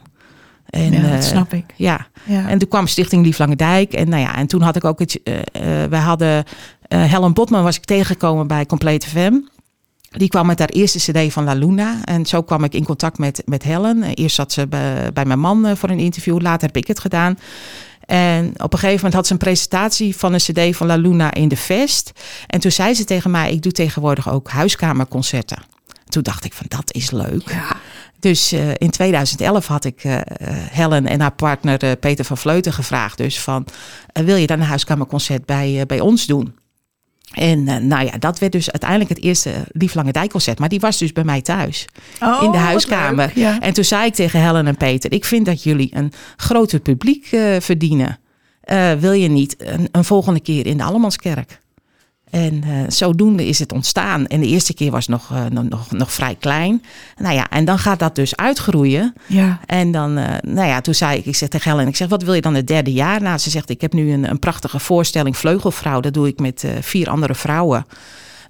En, 0.70 0.92
ja, 0.92 1.10
dat 1.10 1.24
snap 1.24 1.54
ik. 1.54 1.74
Ja. 1.76 2.08
ja. 2.24 2.50
en 2.50 2.58
toen 2.58 2.70
kwam 2.70 2.88
Stichting 2.88 3.26
Lief 3.26 3.38
Lange 3.38 3.56
Dijk. 3.56 3.94
En 3.94 4.10
nou 4.10 4.22
ja, 4.22 4.36
en 4.36 4.48
toen 4.48 4.62
had 4.62 4.76
ik 4.76 4.86
ook 4.86 5.00
het. 5.00 5.20
Uh, 5.24 5.34
uh, 5.34 5.42
wij 5.90 6.00
hadden. 6.00 6.44
Helen 6.88 7.34
Botman 7.34 7.64
was 7.64 7.76
ik 7.76 7.86
tegengekomen 7.86 8.48
bij 8.48 8.66
Complete 8.66 9.08
FM. 9.10 9.34
Die 10.10 10.28
kwam 10.28 10.46
met 10.46 10.60
haar 10.60 10.70
eerste 10.70 11.12
CD 11.12 11.34
van 11.34 11.44
La 11.44 11.54
Luna. 11.54 12.04
En 12.04 12.26
zo 12.26 12.42
kwam 12.42 12.64
ik 12.64 12.74
in 12.74 12.84
contact 12.84 13.18
met, 13.18 13.42
met 13.46 13.64
Helen. 13.64 14.04
Eerst 14.04 14.36
zat 14.36 14.52
ze 14.52 14.68
bij, 14.68 15.14
bij 15.14 15.26
mijn 15.26 15.40
man 15.40 15.78
voor 15.78 15.90
een 15.90 16.00
interview. 16.00 16.42
Later 16.42 16.68
heb 16.68 16.78
ik 16.78 16.88
het 16.88 17.00
gedaan. 17.00 17.38
En 18.08 18.54
op 18.64 18.74
een 18.74 18.80
gegeven 18.80 18.96
moment 18.96 19.14
had 19.14 19.28
ze 19.28 19.34
een 19.34 19.40
presentatie 19.40 20.16
van 20.16 20.34
een 20.34 20.40
CD 20.40 20.76
van 20.76 20.88
La 20.88 20.96
Luna 20.96 21.34
in 21.34 21.48
de 21.48 21.58
Vest. 21.58 22.12
En 22.48 22.60
toen 22.60 22.72
zei 22.72 22.94
ze 22.94 23.04
tegen 23.04 23.32
mij: 23.32 23.52
Ik 23.52 23.62
doe 23.62 23.72
tegenwoordig 23.72 24.30
ook 24.30 24.50
huiskamerconcerten. 24.50 25.64
Toen 26.10 26.24
dacht 26.24 26.46
ik: 26.46 26.54
van 26.54 26.66
dat 26.70 26.94
is 26.94 27.12
leuk. 27.12 27.50
Ja. 27.50 27.76
Dus 28.20 28.54
uh, 28.54 28.70
in 28.78 28.90
2011 28.90 29.68
had 29.68 29.86
ik 29.86 30.04
uh, 30.04 30.18
Helen 30.50 31.06
en 31.08 31.22
haar 31.22 31.32
partner 31.32 31.84
uh, 31.84 31.92
Peter 32.00 32.26
van 32.26 32.38
Vleuten 32.38 32.74
gevraagd. 32.74 33.18
Dus 33.18 33.40
van, 33.40 33.66
wil 34.14 34.36
je 34.36 34.48
dan 34.48 34.60
een 34.60 34.68
huiskamerconcert 34.68 35.46
bij, 35.46 35.84
bij 35.88 36.00
ons 36.00 36.26
doen? 36.26 36.56
En 37.34 37.60
uh, 37.60 37.76
nou 37.76 38.06
ja, 38.06 38.18
dat 38.20 38.40
werd 38.40 38.52
dus 38.52 38.72
uiteindelijk 38.72 39.10
het 39.10 39.22
eerste 39.22 39.52
Lief 39.72 39.94
Lange 39.94 40.12
Dijkconcert. 40.12 40.60
Maar 40.60 40.70
die 40.70 40.80
was 40.80 40.98
dus 40.98 41.12
bij 41.12 41.24
mij 41.24 41.42
thuis. 41.42 41.86
Oh, 42.22 42.44
in 42.44 42.52
de 42.52 42.58
huiskamer. 42.58 43.32
Ja. 43.36 43.60
En 43.60 43.74
toen 43.74 43.84
zei 43.84 44.06
ik 44.06 44.14
tegen 44.14 44.42
Helen 44.42 44.68
en 44.68 44.78
Peter... 44.78 45.12
ik 45.12 45.26
vind 45.26 45.46
dat 45.46 45.64
jullie 45.64 45.90
een 45.92 46.12
groter 46.38 46.80
publiek 46.80 47.32
uh, 47.32 47.56
verdienen. 47.60 48.20
Uh, 48.72 48.94
wil 48.94 49.12
je 49.12 49.28
niet 49.28 49.56
een, 49.58 49.88
een, 49.92 50.04
volgende 50.04 50.40
keer 50.40 50.66
in 50.66 50.78
de 50.78 50.84
Allemanskerk? 50.84 51.60
En 52.30 52.64
zodoende 52.88 53.46
is 53.46 53.60
het 53.60 53.72
ontstaan. 53.72 54.28
En 54.28 54.40
de 54.40 54.48
eerste 54.48 54.74
keer 54.74 54.92
was 54.92 55.08
nog, 55.08 55.34
nog, 55.50 55.64
nog, 55.64 55.92
nog, 55.92 56.12
vrij 56.12 56.36
klein. 56.40 56.84
Nou 57.18 57.36
ja, 57.36 57.50
en 57.50 57.66
dan 57.66 57.80
gaat 57.80 58.00
dat 58.00 58.16
dus 58.16 58.36
uitgroeien. 58.36 59.14
Ja. 59.26 59.60
En 59.66 59.92
dan, 59.92 60.14
nou 60.42 60.68
ja, 60.68 60.82
toen 60.82 60.94
zei 60.94 61.18
ik, 61.18 61.26
ik 61.26 61.36
zeg 61.36 61.50
tegen 61.50 61.72
Helen, 61.72 61.88
ik 61.88 61.96
zeg, 61.96 62.08
wat 62.08 62.24
wil 62.24 62.34
je 62.34 62.42
dan 62.42 62.56
het 62.56 62.68
derde 62.68 62.94
jaar? 62.94 63.22
Nou, 63.22 63.38
ze 63.38 63.50
zegt, 63.50 63.70
ik 63.70 63.82
heb 63.82 63.94
nu 63.94 64.12
een, 64.12 64.30
een 64.30 64.40
prachtige 64.40 64.80
voorstelling 64.80 65.38
Vleugelvrouw. 65.38 66.00
Dat 66.00 66.14
doe 66.14 66.28
ik 66.28 66.40
met 66.40 66.64
uh, 66.64 66.72
vier 66.82 67.10
andere 67.10 67.36
vrouwen. 67.36 67.86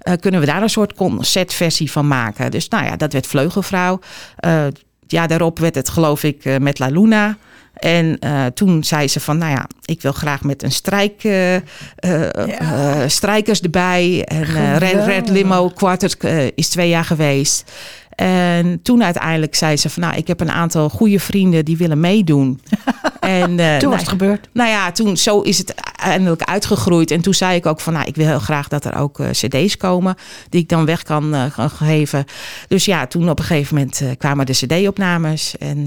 Uh, 0.04 0.14
kunnen 0.20 0.40
we 0.40 0.46
daar 0.46 0.62
een 0.62 0.70
soort 0.70 0.94
concertversie 0.94 1.92
van 1.92 2.08
maken? 2.08 2.52
Dus 2.52 2.68
nou 2.68 2.86
ja, 2.86 2.96
dat 2.96 3.14
werd 3.14 3.28
Vleugelvrouw. 3.28 4.00
Uh, 4.46 4.66
ja, 5.07 5.27
daarop 5.27 5.59
werd 5.59 5.75
het 5.75 5.89
geloof 5.89 6.24
ik 6.24 6.59
met 6.59 6.80
La 6.80 6.88
Luna. 6.88 7.38
En 7.80 8.18
uh, 8.19 8.45
toen 8.45 8.83
zei 8.83 9.07
ze 9.07 9.19
van, 9.19 9.38
nou 9.38 9.51
ja, 9.51 9.68
ik 9.86 10.01
wil 10.01 10.12
graag 10.12 10.44
met 10.44 10.63
een 10.63 10.71
strijk, 10.71 11.24
uh, 11.24 11.56
uh, 11.56 11.62
ja. 12.00 13.07
strijkers 13.09 13.62
erbij. 13.62 14.24
En 14.25 14.77
Red, 14.77 15.06
Red 15.06 15.30
Limo 15.30 15.69
Quartet 15.69 16.18
is 16.56 16.69
twee 16.69 16.89
jaar 16.89 17.06
geweest. 17.06 17.71
En 18.15 18.81
toen 18.81 19.04
uiteindelijk 19.04 19.56
zei 19.56 19.77
ze 19.77 19.89
van, 19.89 20.04
nou, 20.04 20.15
ik 20.15 20.27
heb 20.27 20.39
een 20.39 20.51
aantal 20.51 20.89
goede 20.89 21.19
vrienden 21.19 21.65
die 21.65 21.77
willen 21.77 22.00
meedoen. 22.00 22.59
en, 23.28 23.58
uh, 23.58 23.78
toen 23.78 23.90
was 23.90 24.00
het 24.00 24.10
gebeurd. 24.10 24.48
Nou 24.54 24.70
ja, 24.70 24.92
toen 24.92 25.18
zo 25.18 25.42
is 25.42 25.58
het 25.58 25.74
eindelijk 25.96 26.42
uitgegroeid. 26.42 27.12
En 27.12 27.22
toen 27.22 27.34
zei 27.34 27.56
ik 27.56 27.66
ook 27.66 27.80
van, 27.80 27.94
nou, 27.94 28.06
ik 28.06 28.16
wil 28.16 28.26
heel 28.26 28.40
graag 28.40 28.68
dat 28.68 28.86
er 28.86 28.96
ook 28.96 29.20
uh, 29.20 29.30
cd's 29.30 29.78
komen 29.78 30.16
die 30.50 30.62
ik 30.62 30.70
dan 30.70 30.86
weg 30.86 31.04
kan, 31.04 31.36
uh, 31.36 31.44
kan 31.56 31.70
geven. 31.70 32.26
Dus 32.68 32.86
ja, 32.86 33.08
toen 33.08 33.30
op 33.30 33.40
een 33.40 33.46
gegeven 33.46 33.76
moment 33.76 34.02
kwamen 34.18 34.46
de 34.46 34.52
cd-opnames. 34.52 35.58
En 35.58 35.84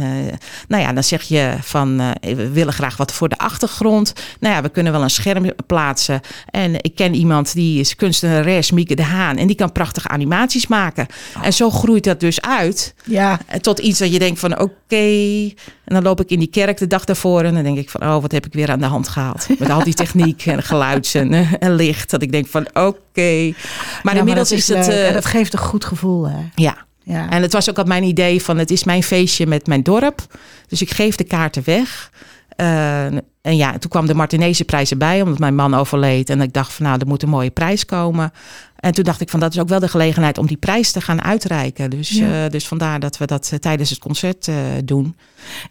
nou 0.69 0.83
ja, 0.83 0.93
dan 0.93 1.05
zeg 1.05 1.23
je 1.23 1.55
van, 1.61 1.97
we 2.21 2.51
willen 2.51 2.73
graag 2.73 2.97
wat 2.97 3.13
voor 3.13 3.29
de 3.29 3.39
achtergrond. 3.39 4.13
Nou 4.41 4.55
ja, 4.55 4.63
we 4.63 4.69
kunnen 4.69 4.93
wel 4.93 5.03
een 5.03 5.11
scherm 5.11 5.53
plaatsen. 5.67 6.21
En 6.51 6.75
ik 6.75 6.95
ken 6.95 7.15
iemand 7.15 7.55
die 7.55 7.81
is 7.81 7.97
kunstenares, 7.97 8.71
Mieke 8.71 8.95
de 8.95 9.03
Haan. 9.03 9.37
En 9.37 9.47
die 9.47 9.57
kan 9.57 9.73
prachtige 9.73 10.09
animaties 10.09 10.67
maken. 10.67 11.07
Oh. 11.37 11.45
En 11.45 11.53
zo 11.53 11.71
groeit 11.71 12.05
dat 12.05 12.21
dus 12.21 12.41
uit. 12.41 12.95
Ja. 13.05 13.39
Tot 13.61 13.79
iets 13.79 13.99
dat 13.99 14.13
je 14.13 14.19
denkt 14.19 14.41
van 14.41 14.53
oké. 14.53 14.63
Okay. 14.63 15.55
En 15.91 15.97
dan 15.97 16.05
loop 16.05 16.21
ik 16.21 16.31
in 16.31 16.39
die 16.39 16.51
kerk 16.51 16.79
de 16.79 16.87
dag 16.87 17.05
daarvoor. 17.05 17.43
En 17.43 17.55
dan 17.55 17.63
denk 17.63 17.79
ik 17.79 17.91
van 17.91 18.03
oh, 18.03 18.21
wat 18.21 18.33
heb 18.33 18.47
ik 18.47 18.53
weer 18.53 18.71
aan 18.71 18.79
de 18.79 18.87
hand 18.87 19.09
gehaald. 19.09 19.47
Met 19.59 19.71
al 19.71 19.85
die 19.85 19.95
techniek 19.95 20.47
en 20.47 20.63
geluid 20.63 21.15
en, 21.15 21.33
en 21.61 21.75
licht. 21.75 22.11
Dat 22.11 22.23
ik 22.23 22.33
denk 22.33 22.47
van 22.47 22.67
oké. 22.69 22.79
Okay. 22.79 23.55
Maar 24.03 24.15
ja, 24.15 24.19
inmiddels 24.19 24.51
maar 24.51 24.59
is, 24.59 24.71
is 24.71 24.87
het... 24.87 25.09
Uh, 25.09 25.13
dat 25.13 25.25
geeft 25.25 25.53
een 25.53 25.59
goed 25.59 25.85
gevoel 25.85 26.29
hè. 26.29 26.39
Ja. 26.55 26.77
Ja. 27.03 27.31
En 27.31 27.43
het 27.43 27.53
was 27.53 27.71
ook 27.71 27.79
al 27.79 27.85
mijn 27.85 28.03
idee 28.03 28.43
van 28.43 28.59
het 28.59 28.71
is 28.71 28.85
mijn 28.85 29.03
feestje 29.03 29.47
met 29.47 29.67
mijn 29.67 29.83
dorp. 29.83 30.39
Dus 30.69 30.83
ik 30.83 30.91
geef 30.91 31.17
de 31.17 31.25
kaarten 31.25 31.63
weg. 31.65 32.11
Uh, 32.57 33.07
en 33.43 33.57
ja, 33.57 33.79
toen 33.79 33.91
kwam 33.91 34.07
de 34.07 34.15
Martinese 34.15 34.65
prijs 34.65 34.91
erbij, 34.91 35.23
omdat 35.23 35.39
mijn 35.39 35.55
man 35.55 35.75
overleed. 35.75 36.31
En 36.31 36.41
ik 36.41 36.53
dacht 36.53 36.73
van 36.73 36.87
nou, 36.87 36.99
er 37.01 37.07
moet 37.07 37.23
een 37.23 37.29
mooie 37.29 37.51
prijs 37.51 37.85
komen. 37.85 38.33
En 38.77 38.93
toen 38.95 39.05
dacht 39.05 39.21
ik 39.21 39.29
van 39.31 39.41
dat 39.41 39.53
is 39.55 39.61
ook 39.61 39.69
wel 39.69 39.81
de 39.81 39.89
gelegenheid 39.89 40.39
om 40.39 40.47
die 40.47 40.57
prijs 40.57 40.91
te 40.93 41.01
gaan 41.01 41.23
uitreiken. 41.23 41.91
Dus, 41.91 42.09
Ja. 42.09 42.45
uh, 42.45 42.51
dus 42.51 42.67
vandaar 42.69 43.01
dat 43.01 43.19
we 43.19 43.27
dat 43.27 43.51
uh, 43.53 43.59
tijdens 43.59 43.91
het 43.91 43.99
concert 43.99 44.47
uh, 44.47 44.57
doen. 44.85 45.17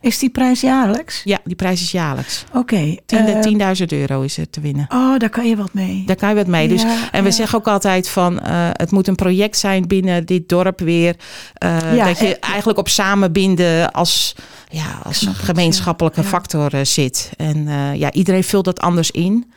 Is 0.01 0.19
die 0.19 0.29
prijs 0.29 0.61
jaarlijks? 0.61 1.21
Ja, 1.23 1.39
die 1.43 1.55
prijs 1.55 1.81
is 1.81 1.91
jaarlijks. 1.91 2.43
Oké. 2.53 2.95
10.000 3.05 3.39
10 3.39 3.93
euro 3.93 4.21
is 4.21 4.37
er 4.37 4.49
te 4.49 4.61
winnen. 4.61 4.85
Oh, 4.89 5.17
daar 5.17 5.29
kan 5.29 5.47
je 5.49 5.55
wat 5.55 5.73
mee. 5.73 6.03
Daar 6.05 6.15
kan 6.15 6.29
je 6.29 6.35
wat 6.35 6.47
mee. 6.47 6.67
Dus, 6.67 6.81
Ja, 6.81 7.11
en 7.11 7.23
we 7.23 7.29
ja. 7.29 7.35
zeggen 7.35 7.57
ook 7.57 7.67
altijd 7.67 8.09
van 8.09 8.39
het 8.73 8.91
moet 8.91 9.07
een 9.07 9.15
project 9.15 9.57
zijn 9.57 9.87
binnen 9.87 10.25
dit 10.25 10.49
dorp 10.49 10.79
weer. 10.79 11.15
eh, 11.53 12.05
dat 12.05 12.19
je 12.19 12.37
eh, 12.39 12.49
eigenlijk 12.49 12.79
op 12.79 12.89
samenbinden 12.89 13.91
als, 13.91 14.35
ja, 14.69 14.99
als 15.03 15.27
gemeenschappelijke 15.33 16.23
factor 16.23 16.73
eh, 16.73 16.83
zit. 16.83 17.29
En 17.37 17.58
eh, 17.67 17.95
ja, 17.95 18.11
iedereen 18.11 18.43
vult 18.43 18.65
dat 18.65 18.79
anders 18.79 19.11
in. 19.11 19.51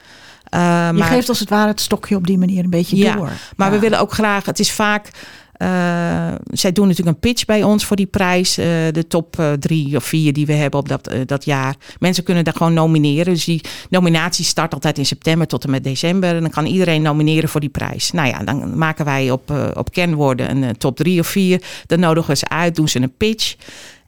Eh, 0.44 0.60
Je 0.92 0.98
maar 0.98 1.08
geeft 1.08 1.28
als 1.28 1.38
het 1.40 1.48
ware 1.48 1.68
het 1.68 1.80
stokje 1.80 2.16
op 2.16 2.26
die 2.26 2.38
manier 2.38 2.64
een 2.64 2.70
beetje 2.70 2.96
Ja, 2.96 3.14
door. 3.16 3.30
maar 3.56 3.66
Ja. 3.68 3.74
we 3.74 3.80
willen 3.80 4.00
ook 4.00 4.12
graag, 4.12 4.44
het 4.44 4.58
is 4.58 4.72
vaak 4.72 5.10
Eh, 5.52 6.32
zij 6.50 6.72
doen 6.72 6.88
natuurlijk 6.88 7.16
een 7.16 7.30
pitch 7.30 7.44
bij 7.44 7.62
ons 7.62 7.84
voor 7.84 7.96
die 7.96 8.06
prijs. 8.06 8.54
De 8.54 9.04
top 9.08 9.42
drie 9.58 9.96
of 9.96 10.04
vier 10.04 10.32
die 10.32 10.46
we 10.46 10.52
hebben 10.52 10.80
op 10.80 10.88
dat, 10.88 11.10
dat 11.26 11.44
jaar. 11.44 11.74
Mensen 11.98 12.24
kunnen 12.24 12.44
daar 12.44 12.54
gewoon 12.54 12.74
nomineren. 12.74 13.32
Dus 13.32 13.44
die 13.44 13.60
nominatie 13.90 14.44
start 14.44 14.74
altijd 14.74 14.98
in 14.98 15.06
september 15.06 15.46
tot 15.46 15.64
en 15.64 15.70
met 15.70 15.84
december. 15.84 16.34
En 16.34 16.40
dan 16.40 16.50
kan 16.50 16.66
iedereen 16.66 17.02
nomineren 17.02 17.48
voor 17.48 17.60
die 17.60 17.68
prijs. 17.68 18.10
Nou 18.10 18.28
ja, 18.28 18.38
dan 18.38 18.78
maken 18.78 19.04
wij 19.04 19.30
op, 19.30 19.72
op 19.74 19.92
kernwoorden 19.92 20.62
een 20.62 20.76
top 20.76 20.96
drie 20.96 21.20
of 21.20 21.26
vier. 21.26 21.62
Dan 21.86 22.00
nodigen 22.00 22.30
we 22.30 22.36
ze 22.36 22.48
uit, 22.48 22.74
doen 22.76 22.88
ze 22.88 23.00
een 23.00 23.16
pitch. 23.16 23.54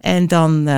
En 0.01 0.27
dan 0.27 0.69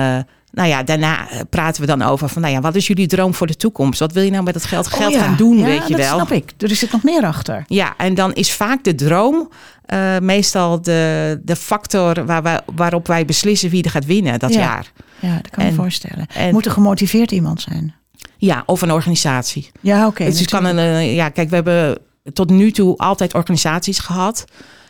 nou 0.57 0.69
ja, 0.69 0.83
daarna 0.83 1.29
eh, 1.29 1.39
praten 1.49 1.81
we 1.81 1.87
dan 1.87 2.01
over 2.01 2.29
van, 2.29 2.41
nou 2.41 2.53
ja, 2.53 2.61
wat 2.61 2.75
is 2.75 2.87
jullie 2.87 3.07
droom 3.07 3.33
voor 3.33 3.47
de 3.47 3.55
toekomst? 3.55 3.99
Wat 3.99 4.11
wil 4.11 4.23
je 4.23 4.31
nou 4.31 4.43
met 4.43 4.53
dat 4.53 4.63
geld, 4.65 4.87
geld 4.87 5.13
oh 5.15 5.19
gaan 5.21 5.35
doen, 5.35 5.57
ja, 5.57 5.63
weet 5.65 5.87
je 5.87 5.95
dat 5.95 6.05
wel? 6.05 6.15
snap 6.15 6.31
ik. 6.31 6.53
Er 6.57 6.75
zit 6.75 6.91
nog 6.91 7.03
meer 7.03 7.25
achter. 7.25 7.63
Ja, 7.67 7.93
en 7.97 8.13
dan 8.13 8.33
is 8.33 8.53
vaak 8.53 8.83
de 8.83 8.95
droom 8.95 9.49
uh, 9.93 10.17
meestal 10.19 10.81
de, 10.81 11.39
de 11.43 11.55
factor 11.55 12.25
waar 12.25 12.43
wij, 12.43 12.59
waarop 12.75 13.07
wij 13.07 13.25
beslissen 13.25 13.69
wie 13.69 13.83
er 13.83 13.89
gaat 13.89 14.05
winnen 14.05 14.39
dat 14.39 14.53
Ja. 14.53 14.59
jaar. 14.59 14.91
Ja, 15.19 15.35
dat 15.35 15.49
kan 15.49 15.63
En- 15.63 15.69
me 15.69 15.75
voorstellen. 15.75 16.25
en- 16.33 16.53
Moet 16.53 16.65
een 16.65 16.71
gemotiveerd 16.71 17.31
iemand 17.31 17.61
zijn. 17.61 17.95
Ja, 18.37 18.63
of 18.65 18.81
een 18.81 18.91
organisatie. 18.91 19.69
Ja, 19.81 20.07
oké. 20.07 20.25
dus 20.25 20.45
kan 20.45 20.65
een, 20.65 20.77
eh, 20.77 21.15
ja, 21.15 21.29
kijk, 21.29 21.49
we 21.49 21.55
hebben 21.55 21.97
tot 22.33 22.49
nu 22.49 22.71
toe 22.71 22.97
altijd 22.97 23.33
organisaties 23.33 23.99
gehad. 23.99 24.45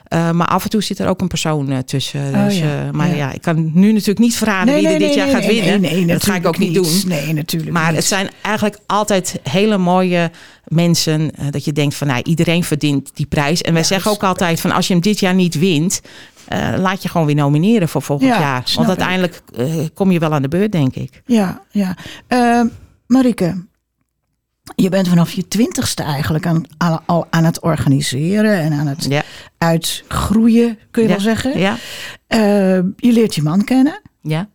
Eh, 0.08 0.32
maar 0.32 0.48
af 0.48 0.64
en 0.64 0.70
toe 0.70 0.82
zit 0.84 1.00
er 1.00 1.08
ook 1.08 1.22
een 1.22 1.28
persoon 1.28 1.72
eh, 1.72 1.78
tussen. 1.78 2.22
Oh, 2.34 2.44
Dus, 2.46 2.60
ja, 2.60 2.86
eh, 2.86 2.92
maar 2.92 3.08
ja. 3.10 3.16
ja. 3.16 3.32
ik 3.34 3.42
kan 3.42 3.72
nu 3.74 3.92
natuurlijk 3.92 4.20
niet 4.20 4.36
verraden 4.36 4.74
wie 4.76 4.88
er 4.88 5.00
dit 5.00 5.14
jaar 5.14 5.28
gaat 5.28 5.46
winnen. 5.46 5.82
Nee, 5.82 6.06
dat 6.06 6.24
ga 6.24 6.36
ik 6.36 6.46
ook 6.48 6.58
niet 6.58 6.74
doen. 6.74 7.02
Nee, 7.08 7.34
natuurlijk 7.34 7.72
Maar 7.72 7.88
niet. 7.88 7.96
het 7.96 8.06
zijn 8.06 8.30
eigenlijk 8.42 8.78
altijd 8.86 9.40
hele 9.44 9.78
mooie 9.78 10.32
mensen. 10.68 11.32
dat 11.50 11.66
je 11.66 11.74
denkt 11.74 11.96
van 11.96 12.08
nou, 12.08 12.22
iedereen 12.24 12.64
verdient 12.64 13.12
die 13.14 13.26
prijs. 13.26 13.62
En 13.62 13.74
wij 13.74 13.82
Ja, 13.82 13.88
zeggen 13.88 14.12
ook 14.12 14.24
altijd 14.24 14.60
van 14.62 14.72
als 14.72 14.88
je 14.88 14.94
hem 14.94 15.02
dit 15.02 15.20
jaar 15.20 15.34
niet 15.34 15.60
wint. 15.60 16.02
laat 16.78 17.04
je 17.04 17.10
gewoon 17.10 17.26
weer 17.28 17.36
nomineren 17.36 17.90
voor 17.90 18.02
volgend 18.02 18.30
Ja, 18.30 18.40
jaar. 18.40 18.72
Want 18.76 18.88
uiteindelijk 18.88 19.42
kom 19.94 20.12
je 20.12 20.20
wel 20.20 20.34
aan 20.34 20.42
de 20.42 20.48
beurt, 20.48 20.72
denk 20.72 20.96
ik. 20.96 21.22
Ja, 21.26 21.62
ja. 21.72 21.96
Eh, 22.28 22.62
Marike, 23.08 23.66
je 24.76 24.90
bent 24.90 25.08
vanaf 25.08 25.32
je 25.32 25.48
twintigste 25.48 26.04
eigenlijk 26.04 26.46
aan, 26.46 26.64
al 27.06 27.28
aan 27.30 27.44
het 27.44 27.62
organiseren 27.62 28.60
en 28.60 28.74
aan 28.74 28.88
het 28.88 29.06
Ja, 29.10 29.24
uitgroeien, 29.58 30.80
kun 30.92 31.02
je 31.04 31.08
Ja, 31.10 31.14
wel 31.16 31.24
zeggen. 31.24 31.60
ja, 31.60 31.76
Eh, 32.28 32.40
je 32.96 33.12
leert 33.12 33.36
je 33.36 33.42
man 33.44 33.64
kennen. 33.64 34.02
ja. 34.22 34.50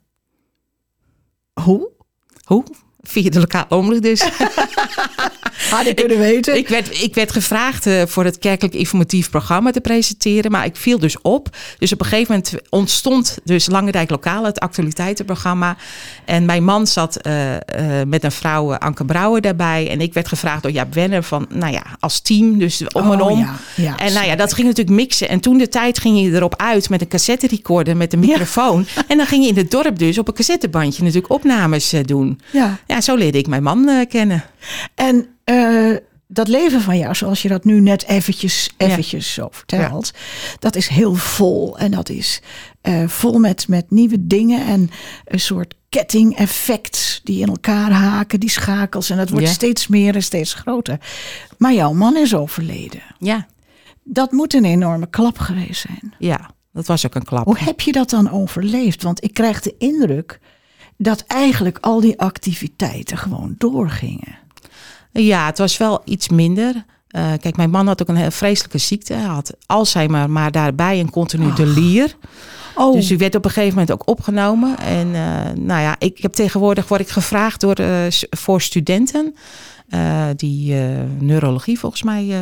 Hoe? 1.62 1.88
Hoe? 2.44 2.64
Via 3.00 3.30
de 3.30 3.38
lokale 3.38 3.66
omroep 3.68 4.02
dus. 4.02 4.20
Had 5.70 5.86
ik 5.86 5.96
kunnen 5.96 6.18
weten. 6.18 6.56
Ik 6.56 6.68
werd, 6.68 7.02
ik 7.02 7.14
werd 7.14 7.32
gevraagd 7.32 7.86
eh, 7.86 8.02
voor 8.06 8.24
het 8.24 8.38
kerkelijk 8.38 8.74
informatief 8.74 9.30
programma 9.30 9.70
te 9.70 9.80
presenteren, 9.80 10.50
maar 10.50 10.64
ik 10.64 10.76
viel 10.76 10.98
dus 10.98 11.20
op. 11.20 11.48
Dus 11.78 11.92
op 11.92 12.00
een 12.00 12.06
gegeven 12.06 12.34
moment 12.34 12.54
ontstond 12.68 13.38
dus 13.44 13.66
Langendijk 13.66 14.10
Lokaal, 14.10 14.44
het 14.44 14.60
actualiteitenprogramma. 14.60 15.76
En 16.24 16.44
mijn 16.44 16.64
man 16.64 16.86
zat 16.86 17.16
eh, 17.16 17.54
eh, 17.54 18.06
met 18.06 18.24
een 18.24 18.32
vrouw, 18.32 18.74
Anke 18.74 19.04
Brouwer, 19.04 19.40
daarbij. 19.40 19.90
En 19.90 20.00
ik 20.00 20.14
werd 20.14 20.28
gevraagd 20.28 20.62
door 20.62 20.72
Jaap 20.72 20.94
Wenner 20.94 21.22
van, 21.22 21.46
nou 21.48 21.72
ja, 21.72 21.82
als 22.00 22.20
team, 22.20 22.58
dus 22.58 22.84
om 22.92 23.12
en 23.12 23.20
Oh, 23.22 23.30
om. 23.30 23.38
ja, 23.38 23.56
ja, 23.76 23.98
en 23.98 24.12
nou 24.12 24.26
ja, 24.26 24.36
dat 24.36 24.52
ging 24.52 24.66
natuurlijk 24.66 24.96
mixen. 24.96 25.28
En 25.28 25.40
toen 25.40 25.58
de 25.58 25.68
tijd 25.68 25.98
ging 25.98 26.20
je 26.20 26.30
erop 26.32 26.54
uit 26.56 26.88
met 26.88 27.00
een 27.00 27.08
cassette 27.08 27.46
recorder, 27.46 27.96
met 27.96 28.12
een 28.12 28.18
microfoon. 28.18 28.86
En 29.08 29.16
dan 29.16 29.26
ging 29.26 29.42
je 29.42 29.48
in 29.50 29.56
het 29.56 29.70
dorp 29.70 29.98
dus 29.98 30.18
op 30.18 30.28
een 30.28 30.34
cassettebandje 30.34 31.02
natuurlijk 31.02 31.32
opnames 31.32 31.92
doen. 32.04 32.40
Ja. 32.50 32.78
Ja, 32.86 33.00
zo 33.00 33.14
leerde 33.14 33.38
ik 33.38 33.46
mijn 33.46 33.62
man 33.62 34.06
kennen. 34.08 34.44
En 34.94 35.26
eh, 35.44 35.96
dat 36.26 36.48
leven 36.48 36.80
van 36.80 36.98
jou, 36.98 37.14
zoals 37.14 37.42
je 37.42 37.48
dat 37.48 37.64
nu 37.64 37.80
net 37.80 38.04
eventjes, 38.06 38.70
eventjes 38.76 39.32
zo 39.34 39.48
vertelt, 39.50 40.10
dat 40.58 40.76
is 40.76 40.88
heel 40.88 41.14
vol. 41.14 41.78
En 41.78 41.90
dat 41.90 42.08
is 42.08 42.42
eh, 42.80 43.08
vol 43.08 43.38
met, 43.38 43.68
met 43.68 43.90
nieuwe 43.90 44.26
dingen 44.26 44.66
en 44.66 44.90
een 45.24 45.40
soort 45.40 45.74
ketting-effect 45.88 47.20
die 47.24 47.40
in 47.40 47.46
elkaar 47.48 47.90
haken, 47.90 48.40
die 48.40 48.50
schakels. 48.50 49.10
En 49.10 49.16
dat 49.16 49.28
wordt 49.30 49.46
Ja. 49.46 49.52
steeds 49.52 49.86
meer 49.86 50.14
en 50.14 50.22
steeds 50.22 50.54
groter. 50.54 50.98
Maar 51.58 51.72
jouw 51.72 51.92
man 51.92 52.16
is 52.16 52.34
overleden. 52.34 53.02
Ja, 53.18 53.46
Dat 54.04 54.32
moet 54.32 54.54
een 54.54 54.64
enorme 54.64 55.06
klap 55.10 55.38
geweest 55.38 55.80
zijn. 55.80 56.14
ja, 56.18 56.50
dat 56.72 56.86
was 56.86 57.06
ook 57.06 57.14
een 57.14 57.24
klap. 57.24 57.44
Hoe 57.44 57.58
heb 57.58 57.80
je 57.80 57.92
dat 57.92 58.10
dan 58.10 58.30
overleefd? 58.30 59.02
Want 59.02 59.24
ik 59.24 59.34
krijg 59.34 59.60
de 59.60 59.74
indruk 59.78 60.40
dat 60.96 61.24
eigenlijk 61.26 61.78
al 61.80 62.00
die 62.00 62.20
activiteiten 62.20 63.16
gewoon 63.18 63.54
doorgingen. 63.58 64.38
Ja, 65.12 65.46
het 65.46 65.58
was 65.58 65.76
wel 65.76 66.02
iets 66.04 66.28
minder. 66.28 66.84
Eh, 67.08 67.32
kijk, 67.40 67.56
mijn 67.56 67.70
man 67.70 67.86
had 67.86 68.02
ook 68.02 68.08
een 68.08 68.16
heel 68.16 68.30
vreselijke 68.30 68.78
ziekte. 68.78 69.12
Hij 69.14 69.22
had 69.22 69.52
Alzheimer, 69.66 70.30
maar 70.30 70.50
daarbij 70.50 71.00
een 71.00 71.10
continu 71.10 71.52
delier. 71.54 72.16
Oh, 72.74 72.92
Dus 72.94 73.06
die 73.06 73.18
werd 73.18 73.34
op 73.34 73.44
een 73.44 73.50
gegeven 73.50 73.78
moment 73.78 73.92
ook 73.92 74.08
opgenomen. 74.08 74.78
En 74.78 75.14
eh, 75.14 75.52
nou 75.54 75.80
ja, 75.80 75.96
ik 75.98 76.18
heb 76.22 76.32
tegenwoordig 76.32 76.88
word 76.88 77.00
ik 77.00 77.08
gevraagd 77.08 77.60
door, 77.60 77.74
eh, 77.74 78.06
voor 78.30 78.60
studenten. 78.60 79.34
die 80.36 80.74
neurologie 81.18 81.78
volgens 81.78 82.02
mij 82.02 82.34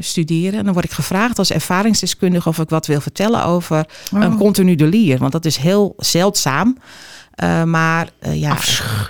studeren. 0.00 0.58
En 0.58 0.64
dan 0.64 0.72
word 0.72 0.84
ik 0.84 0.90
gevraagd 0.92 1.38
als 1.38 1.50
ervaringsdeskundige 1.50 2.48
of 2.48 2.58
ik 2.58 2.68
wat 2.68 2.86
wil 2.86 3.00
vertellen 3.00 3.44
over 3.44 3.88
een 4.12 4.32
Oh. 4.32 4.38
continu 4.38 4.74
delier. 4.74 5.18
Want 5.18 5.32
dat 5.32 5.44
is 5.44 5.56
heel 5.56 5.94
zeldzaam. 5.96 6.76
Eh, 7.38 7.62
maar 7.62 8.08
eh, 8.18 8.40
ja, 8.40 8.56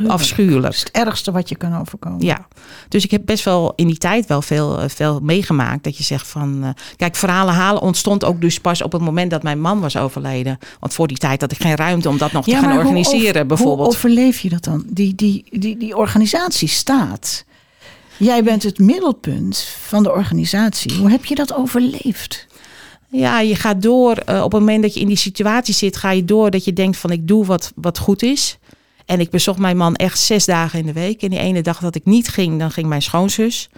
afschuwelijk. 0.06 0.62
Dat 0.62 0.72
is 0.72 0.78
het 0.78 0.90
ergste 0.90 1.30
wat 1.30 1.48
je 1.48 1.56
kan 1.56 1.76
overkomen. 1.78 2.24
Ja, 2.24 2.46
dus 2.88 3.04
ik 3.04 3.10
heb 3.10 3.22
best 3.24 3.44
wel 3.44 3.72
in 3.76 3.86
die 3.86 3.96
tijd 3.96 4.26
wel 4.26 4.42
veel, 4.42 4.80
eh, 4.80 4.88
veel 4.88 5.20
meegemaakt. 5.22 5.84
Dat 5.84 5.96
je 5.96 6.04
zegt 6.04 6.28
van. 6.28 6.74
kijk, 6.96 7.16
verhalen 7.16 7.54
halen 7.54 7.82
ontstond 7.82 8.24
ook 8.24 8.40
dus 8.40 8.60
pas 8.60 8.82
op 8.82 8.92
het 8.92 9.02
moment 9.02 9.30
dat 9.30 9.42
mijn 9.42 9.60
man 9.60 9.80
was 9.80 9.96
overleden. 9.96 10.58
Want 10.80 10.94
voor 10.94 11.06
die 11.06 11.16
tijd 11.16 11.40
had 11.40 11.52
ik 11.52 11.60
geen 11.60 11.76
ruimte 11.76 12.08
om 12.08 12.18
dat 12.18 12.32
nog 12.32 12.44
te 12.44 12.50
gaan 12.50 12.64
maar 12.64 12.78
organiseren, 12.78 13.46
bijvoorbeeld. 13.46 13.88
Hoe 13.88 13.96
overleef 13.96 14.40
je 14.40 14.48
dat 14.48 14.64
dan? 14.64 14.84
Die, 14.86 15.14
die, 15.14 15.44
die, 15.50 15.76
die 15.76 15.96
organisatie 15.96 16.68
staat. 16.68 17.44
Jij 18.16 18.42
bent 18.42 18.62
het 18.62 18.78
middelpunt 18.78 19.58
van 19.86 20.02
de 20.02 20.12
organisatie. 20.12 20.98
Hoe 20.98 21.10
heb 21.10 21.24
je 21.24 21.34
dat 21.34 21.54
overleefd? 21.54 22.46
Ja, 23.10 23.40
je 23.40 23.54
gaat 23.54 23.82
door. 23.82 24.12
eh, 24.16 24.42
op 24.42 24.52
het 24.52 24.60
moment 24.60 24.82
dat 24.82 24.94
je 24.94 25.00
in 25.00 25.06
die 25.06 25.16
situatie 25.16 25.74
zit, 25.74 25.96
ga 25.96 26.10
je 26.10 26.24
door 26.24 26.50
dat 26.50 26.64
je 26.64 26.72
denkt 26.72 26.96
van 26.96 27.10
ik 27.10 27.28
doe 27.28 27.44
wat, 27.44 27.72
wat 27.74 27.98
goed 27.98 28.22
is. 28.22 28.58
En 29.06 29.20
ik 29.20 29.30
bezocht 29.30 29.58
mijn 29.58 29.76
man 29.76 29.94
echt 29.94 30.18
zes 30.18 30.44
dagen 30.44 30.78
in 30.78 30.86
de 30.86 30.92
week. 30.92 31.22
En 31.22 31.30
die 31.30 31.38
ene 31.38 31.62
dag 31.62 31.78
dat 31.78 31.94
ik 31.94 32.04
niet 32.04 32.28
ging, 32.28 32.58
dan 32.58 32.70
ging 32.70 32.86
mijn 32.86 33.02
schoonzus. 33.02 33.68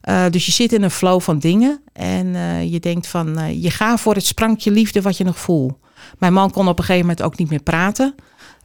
Eh, 0.00 0.24
dus 0.30 0.46
je 0.46 0.52
zit 0.52 0.72
in 0.72 0.82
een 0.82 0.90
flow 0.90 1.20
van 1.20 1.38
dingen. 1.38 1.80
En 1.92 2.34
eh, 2.34 2.72
je 2.72 2.80
denkt 2.80 3.06
van, 3.06 3.60
je 3.60 3.70
gaat 3.70 4.00
voor 4.00 4.14
het 4.14 4.26
sprankje 4.26 4.70
liefde 4.70 5.02
wat 5.02 5.16
je 5.16 5.24
nog 5.24 5.38
voelt. 5.38 5.74
Mijn 6.18 6.32
man 6.32 6.50
kon 6.50 6.68
op 6.68 6.78
een 6.78 6.84
gegeven 6.84 7.06
moment 7.06 7.22
ook 7.26 7.38
niet 7.38 7.50
meer 7.50 7.62
praten. 7.62 8.14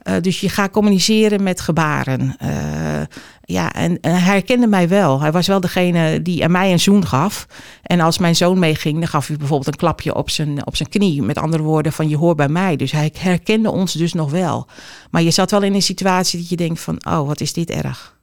Eh, 0.02 0.14
dus 0.20 0.40
je 0.40 0.48
gaat 0.48 0.70
communiceren 0.70 1.42
met 1.42 1.60
gebaren. 1.60 2.34
Eh, 2.38 3.02
ja, 3.44 3.72
en, 3.72 3.98
hij 4.00 4.12
herkende 4.12 4.66
mij 4.66 4.88
wel. 4.88 5.20
Hij 5.20 5.32
was 5.32 5.46
wel 5.46 5.60
degene 5.60 6.22
die 6.22 6.44
aan 6.44 6.50
mij 6.50 6.72
een 6.72 6.80
zoen 6.80 7.06
gaf. 7.06 7.46
En 7.82 8.00
als 8.00 8.18
mijn 8.18 8.36
zoon 8.36 8.58
meeging, 8.58 8.98
dan 8.98 9.08
gaf 9.08 9.26
hij 9.26 9.36
bijvoorbeeld 9.36 9.68
een 9.68 9.80
klapje 9.80 10.14
op 10.14 10.30
zijn, 10.30 10.66
op 10.66 10.76
zijn 10.76 10.88
knie. 10.88 11.22
Met 11.22 11.38
andere 11.38 11.62
woorden, 11.62 11.92
van 11.92 12.08
je 12.08 12.16
hoort 12.16 12.36
bij 12.36 12.48
mij. 12.48 12.76
Dus 12.76 12.92
hij 12.92 13.12
herkende 13.18 13.70
ons 13.70 13.92
dus 13.92 14.12
nog 14.12 14.30
wel. 14.30 14.66
Maar 15.10 15.22
je 15.22 15.30
zat 15.30 15.50
wel 15.50 15.62
in 15.62 15.74
een 15.74 15.82
situatie 15.82 16.38
dat 16.38 16.48
je 16.48 16.56
denkt 16.56 16.80
van, 16.80 17.06
oh, 17.08 17.26
wat 17.26 17.40
is 17.40 17.52
dit 17.52 17.70
erg. 17.70 18.20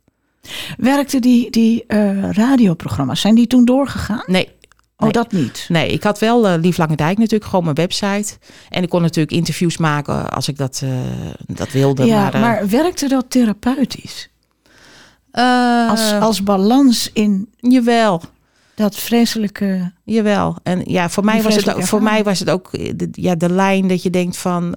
Werkten 0.77 1.21
die, 1.21 1.51
die 1.51 1.83
eh, 1.87 2.31
radioprogramma's, 2.31 3.21
zijn 3.21 3.35
die 3.35 3.47
toen 3.47 3.65
doorgegaan? 3.65 4.23
Nee, 4.25 4.49
Oh, 5.01 5.11
dat 5.11 5.31
niet. 5.31 5.65
Nee, 5.67 5.91
ik 5.91 6.03
had 6.03 6.19
wel 6.19 6.47
eh 6.47 6.61
Lief 6.61 6.77
Langendijk 6.77 7.17
natuurlijk, 7.17 7.49
gewoon 7.49 7.63
mijn 7.63 7.75
website. 7.75 8.37
En 8.69 8.83
ik 8.83 8.89
kon 8.89 9.01
natuurlijk 9.01 9.31
interviews 9.31 9.77
maken 9.77 10.29
als 10.29 10.47
ik 10.47 10.57
dat, 10.57 10.81
eh, 10.83 10.89
dat 11.45 11.71
wilde. 11.71 12.05
Ja, 12.05 12.29
maar, 12.31 12.41
maar, 12.41 12.57
eh, 12.57 12.67
werkte 12.67 13.07
dat 13.07 13.25
therapeutisch? 13.27 14.29
Als, 15.89 16.11
als 16.11 16.43
balans 16.43 17.09
in 17.13 17.49
Jawel, 17.57 18.21
dat 18.75 18.95
vreselijke... 18.95 19.91
jawel. 20.03 20.55
En 20.63 20.81
ja, 20.85 21.09
voor 21.09 21.25
mij, 21.25 21.41
was 21.41 21.55
het, 21.55 21.73
ook, 21.73 21.83
voor 21.83 22.03
mij 22.03 22.23
was 22.23 22.39
het 22.39 22.49
ook 22.49 22.71
de, 22.71 23.07
ja, 23.11 23.35
de 23.35 23.49
lijn 23.49 23.87
dat 23.87 24.03
je 24.03 24.09
denkt 24.09 24.37
van... 24.37 24.75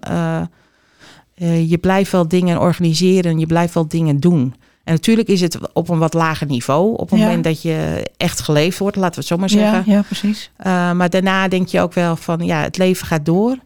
je 1.67 1.79
blijft 1.81 2.13
wel 2.13 2.29
dingen 2.29 2.61
organiseren, 2.61 3.39
je 3.39 3.47
blijft 3.47 3.75
wel 3.75 3.89
dingen 3.89 4.17
doen. 4.17 4.55
En 4.85 4.93
natuurlijk 4.93 5.29
is 5.29 5.41
het 5.41 5.59
op 5.73 5.89
een 5.89 5.99
wat 5.99 6.15
lager 6.15 6.47
niveau. 6.47 6.97
Op 6.97 7.11
het 7.11 7.19
Ja. 7.19 7.25
moment 7.25 7.45
dat 7.45 7.63
je 7.63 8.07
echt 8.17 8.41
geleefd 8.41 8.79
wordt, 8.79 8.97
laten 8.97 9.15
we 9.15 9.21
het 9.21 9.29
zo 9.29 9.37
maar 9.37 9.51
zeggen. 9.51 9.83
Ja, 9.87 9.95
ja, 9.95 10.03
precies. 10.03 10.51
Uh, 10.59 10.93
maar 10.93 11.11
daarna 11.11 11.49
denk 11.49 11.69
je 11.69 11.81
ook 11.81 11.93
wel 11.93 12.17
van 12.17 12.39
ja, 12.39 12.63
het 12.63 12.79
leven 12.79 13.07
gaat 13.07 13.25
door. 13.25 13.57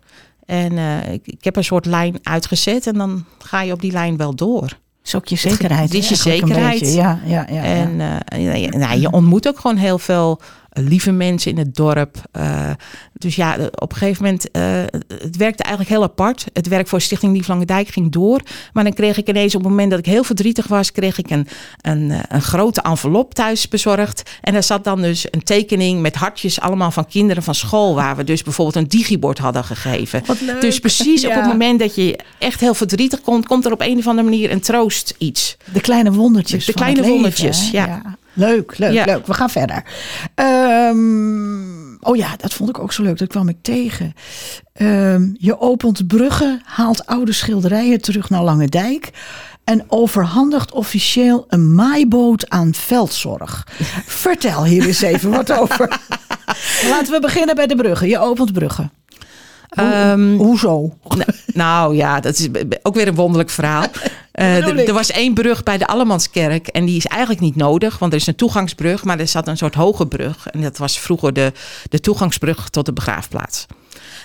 En 0.46 0.73
uh, 0.73 1.12
ik, 1.12 1.26
ik, 1.26 1.44
heb 1.44 1.56
een 1.56 1.64
soort 1.64 1.87
lijn 1.87 2.18
uitgezet 2.23 2.87
en 2.87 2.94
dan 2.94 3.25
ga 3.38 3.62
je 3.62 3.73
op 3.73 3.80
die 3.80 3.92
lijn 3.92 4.16
wel 4.16 4.35
door. 4.35 4.61
Dat 4.61 4.78
is 5.04 5.14
ook 5.14 5.26
je 5.26 5.37
zekerheid. 5.37 5.90
Dit 5.90 6.02
is 6.02 6.08
je 6.08 6.14
zekerheid. 6.14 6.80
beetje. 6.80 6.96
Ja, 6.96 7.20
ja, 7.25 7.46
ja, 7.50 7.62
en 7.62 8.00
uh, 8.38 8.62
ja, 8.62 8.68
nou, 8.68 9.00
je 9.00 9.11
ontmoet 9.11 9.49
ook 9.49 9.58
gewoon 9.58 9.76
heel 9.76 9.99
veel 9.99 10.40
lieve 10.78 11.12
mensen 11.12 11.50
in 11.50 11.59
het 11.59 11.75
dorp. 11.75 12.16
Uh, 12.37 12.71
dus 13.12 13.37
ja, 13.37 13.56
op 13.75 13.90
een 13.90 13.97
gegeven 13.97 14.23
moment, 14.23 14.49
uh, 14.52 14.62
het 15.23 15.37
werkte 15.37 15.62
eigenlijk 15.62 15.95
heel 15.95 16.02
apart. 16.02 16.45
Het 16.52 16.68
werk 16.68 16.88
voor 16.88 17.00
Stichting 17.00 17.33
Lief 17.33 17.49
Lange 17.49 17.64
Dijk 17.64 17.88
ging 17.88 18.12
door. 18.12 18.40
Maar 18.73 18.85
dan 18.85 18.92
kreeg 18.92 19.16
ik 19.16 19.28
ineens 19.28 19.54
op 19.54 19.61
het 19.61 19.71
moment 19.71 19.90
dat 19.90 19.99
ik 19.99 20.06
heel 20.06 20.25
verdrietig 20.25 20.66
was, 20.66 20.92
kreeg 20.92 21.18
ik 21.18 21.30
een, 21.30 21.49
een, 21.80 22.12
een 22.28 22.42
grote 22.42 22.80
envelop 22.80 23.35
thuis 23.35 23.68
bezorgd. 23.68 24.30
En 24.40 24.52
daar 24.52 24.62
zat 24.62 24.85
dan 24.85 25.02
dus 25.02 25.26
een 25.30 25.42
tekening 25.42 26.00
met 26.00 26.14
hartjes 26.14 26.61
allemaal 26.61 26.90
van 26.90 27.06
kinderen 27.06 27.42
van 27.42 27.54
school, 27.54 27.95
waar 27.95 28.16
we 28.16 28.25
dus 28.25 28.42
bijvoorbeeld 28.42 28.76
een 28.76 28.88
digibord 28.88 29.38
hadden 29.38 29.64
gegeven. 29.64 30.23
Dus 30.61 30.78
precies 30.78 31.25
op 31.26 31.33
het 31.33 31.47
moment 31.47 31.80
dat 31.80 31.95
je 31.95 32.18
echt 32.38 32.61
heel 32.61 32.75
verdrietig 32.75 33.21
komt, 33.21 33.47
komt 33.47 33.64
er 33.64 33.73
op 33.73 33.80
een 33.80 33.99
of 33.99 34.06
andere 34.06 34.28
manier 34.28 34.50
een 34.50 34.61
troost 34.61 35.14
iets. 35.18 35.56
De 35.73 35.80
kleine 35.80 36.12
wondertjes. 36.12 36.64
De, 36.64 36.73
kleine 36.73 37.02
wondertjes, 37.02 37.71
ja. 37.71 37.87
ja. 37.87 38.16
Leuk, 38.37 38.78
leuk, 38.78 39.07
leuk. 39.07 39.26
We 39.26 39.35
gaan 39.35 39.50
verder. 39.50 39.83
Um, 40.35 41.97
oh 42.00 42.16
ja, 42.16 42.37
dat 42.37 42.52
vond 42.52 42.69
ik 42.69 42.78
ook 42.78 42.93
zo 42.93 43.02
leuk. 43.02 43.19
Dat 43.19 43.28
kwam 43.28 43.49
ik 43.49 43.57
tegen. 43.62 44.12
Um, 44.81 45.35
je 45.38 45.61
opent 45.61 46.07
bruggen, 46.07 46.61
haalt 46.64 47.07
oude 47.07 47.33
schilderijen 47.33 48.00
terug 48.00 48.31
naar 48.31 48.43
Lange 48.43 48.69
Dijk. 48.69 49.11
En 49.64 49.85
overhandigt 49.88 50.73
officieel 50.73 51.45
een 51.49 51.75
maaiboot 51.75 52.50
aan 52.50 52.75
veldzorg. 52.75 53.66
Vertel 54.07 54.64
hier 54.64 54.87
eens 54.87 55.00
even 55.00 55.31
wat 55.31 55.52
over. 55.52 56.00
Laten 56.90 57.12
we 57.12 57.19
beginnen 57.21 57.55
bij 57.55 57.66
de 57.66 57.76
bruggen. 57.76 58.09
Je 58.09 58.19
opent 58.19 58.52
bruggen. 58.52 58.90
Um, 59.78 60.37
hoezo? 60.37 60.96
Nou, 61.46 61.96
ja, 61.96 62.20
dat 62.20 62.38
is 62.38 62.49
ook 62.82 62.94
weer 62.94 63.08
een 63.08 63.14
wonderlijk 63.14 63.50
verhaal. 63.50 63.87
Uh, 64.40 64.88
er 64.88 64.92
was 64.92 65.11
één 65.11 65.35
brug 65.35 65.62
bij 65.62 65.78
de 65.78 65.87
Allemanskerk 65.87 66.66
en 66.66 66.85
die 66.85 66.96
is 66.96 67.06
eigenlijk 67.06 67.40
niet 67.40 67.56
nodig, 67.56 67.99
want 67.99 68.12
er 68.12 68.18
is 68.18 68.26
een 68.26 68.35
toegangsbrug, 68.35 69.04
maar 69.04 69.18
er 69.18 69.28
zat 69.28 69.49
een 69.49 69.56
soort 69.56 69.75
hoge 69.75 70.06
brug. 70.06 70.46
En 70.46 70.62
dat 70.62 70.78
was 70.78 70.99
vroeger 70.99 71.32
de, 71.32 71.52
de 71.88 72.00
toegangsbrug 72.00 72.68
tot 72.68 72.87
de 72.87 72.92
begraafplaats. 72.92 73.66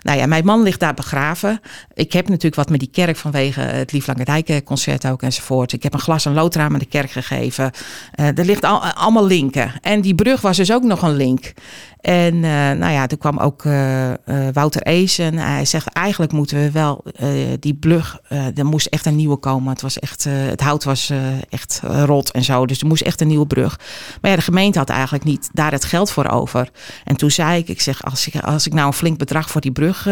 Nou 0.01 0.17
ja, 0.17 0.25
mijn 0.25 0.45
man 0.45 0.63
ligt 0.63 0.79
daar 0.79 0.93
begraven. 0.93 1.61
Ik 1.93 2.13
heb 2.13 2.27
natuurlijk 2.27 2.55
wat 2.55 2.69
met 2.69 2.79
die 2.79 2.89
kerk 2.91 3.17
vanwege 3.17 3.61
het 3.61 3.91
Lief 3.91 4.07
Lange 4.07 4.63
concert 4.63 5.07
ook 5.07 5.21
enzovoort. 5.21 5.73
Ik 5.73 5.83
heb 5.83 5.93
een 5.93 5.99
glas 5.99 6.25
en 6.25 6.33
loodraam 6.33 6.73
aan 6.73 6.79
de 6.79 6.85
kerk 6.85 7.11
gegeven. 7.11 7.71
Uh, 8.19 8.37
er 8.37 8.45
ligt 8.45 8.63
al, 8.63 8.85
allemaal 8.85 9.25
linken. 9.25 9.71
En 9.81 10.01
die 10.01 10.15
brug 10.15 10.41
was 10.41 10.57
dus 10.57 10.71
ook 10.71 10.83
nog 10.83 11.01
een 11.01 11.15
link. 11.15 11.53
En 12.01 12.35
uh, 12.35 12.41
nou 12.71 12.91
ja, 12.91 13.07
toen 13.07 13.17
kwam 13.17 13.37
ook 13.37 13.63
Wouter 14.53 14.81
Eesen. 14.81 15.37
Hij 15.37 15.65
zegt 15.65 15.87
eigenlijk 15.87 16.31
moeten 16.31 16.57
we 16.57 16.71
wel 16.71 17.03
die 17.59 17.75
brug, 17.75 18.19
er 18.55 18.65
moest 18.65 18.87
echt 18.87 19.05
een 19.05 19.15
nieuwe 19.15 19.37
komen. 19.37 19.69
Het 19.69 19.81
was 19.81 19.99
echt, 19.99 20.23
het 20.23 20.61
hout 20.61 20.83
was 20.83 21.11
echt 21.49 21.81
rot 21.83 22.31
en 22.31 22.43
zo. 22.43 22.65
Dus 22.65 22.81
er 22.81 22.87
moest 22.87 23.01
echt 23.01 23.21
een 23.21 23.27
nieuwe 23.27 23.47
brug. 23.47 23.79
Maar 24.21 24.31
ja, 24.31 24.37
de 24.37 24.43
gemeente 24.43 24.79
had 24.79 24.89
eigenlijk 24.89 25.23
niet 25.23 25.49
daar 25.53 25.71
het 25.71 25.85
geld 25.85 26.11
voor 26.11 26.29
over. 26.29 26.69
En 27.03 27.15
toen 27.15 27.31
zei 27.31 27.59
ik, 27.59 27.67
ik 27.67 27.81
zeg, 27.81 28.03
als 28.03 28.27
ik, 28.27 28.43
als 28.43 28.67
ik 28.67 28.73
nou 28.73 28.87
een 28.87 28.93
flink 28.93 29.17
bedrag 29.17 29.49
voor 29.49 29.60
die 29.61 29.71
brug 29.71 30.07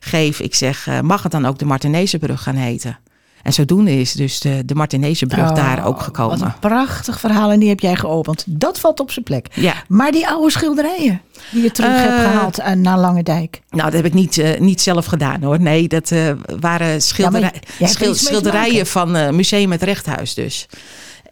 geef, 0.00 0.40
ik 0.40 0.54
zeg, 0.54 0.88
mag 1.02 1.22
het 1.22 1.32
dan 1.32 1.46
ook 1.46 1.58
de 1.58 1.64
Martinezenbrug 1.64 2.42
gaan 2.42 2.56
heten? 2.56 2.98
En 3.44 3.52
zodoende 3.52 4.00
is 4.00 4.12
dus 4.12 4.40
de, 4.40 4.64
de 4.64 4.74
Martinezenbrug 4.74 5.48
oh, 5.48 5.54
daar 5.54 5.86
ook 5.86 6.00
gekomen. 6.00 6.38
Wat 6.38 6.48
een 6.48 6.58
prachtig 6.60 7.20
verhaal 7.20 7.50
en 7.50 7.60
die 7.60 7.68
heb 7.68 7.80
jij 7.80 7.96
geopend. 7.96 8.44
Dat 8.46 8.80
valt 8.80 9.00
op 9.00 9.10
zijn 9.10 9.24
plek. 9.24 9.46
Ja. 9.54 9.74
Maar 9.88 10.12
die 10.12 10.28
oude 10.28 10.50
schilderijen 10.50 11.20
die 11.50 11.62
je 11.62 11.70
terug 11.70 12.00
hebt 12.00 12.12
eh, 12.12 12.30
gehaald 12.30 12.76
naar 12.76 12.98
Lange 12.98 13.22
Dijk. 13.22 13.60
Nou, 13.70 13.84
dat 13.84 13.92
heb 13.92 14.04
ik 14.04 14.14
niet, 14.14 14.36
uh, 14.36 14.58
niet 14.58 14.80
zelf 14.80 15.06
gedaan 15.06 15.42
hoor. 15.42 15.60
Nee, 15.60 15.88
dat 15.88 16.10
uh, 16.10 16.30
waren 16.60 17.02
schilderij, 17.02 17.52
ja, 17.78 17.86
schilderijen 18.14 18.86
van 18.86 19.36
Museum 19.36 19.70
het 19.70 19.82
Rechthuis 19.82 20.34
dus. 20.34 20.68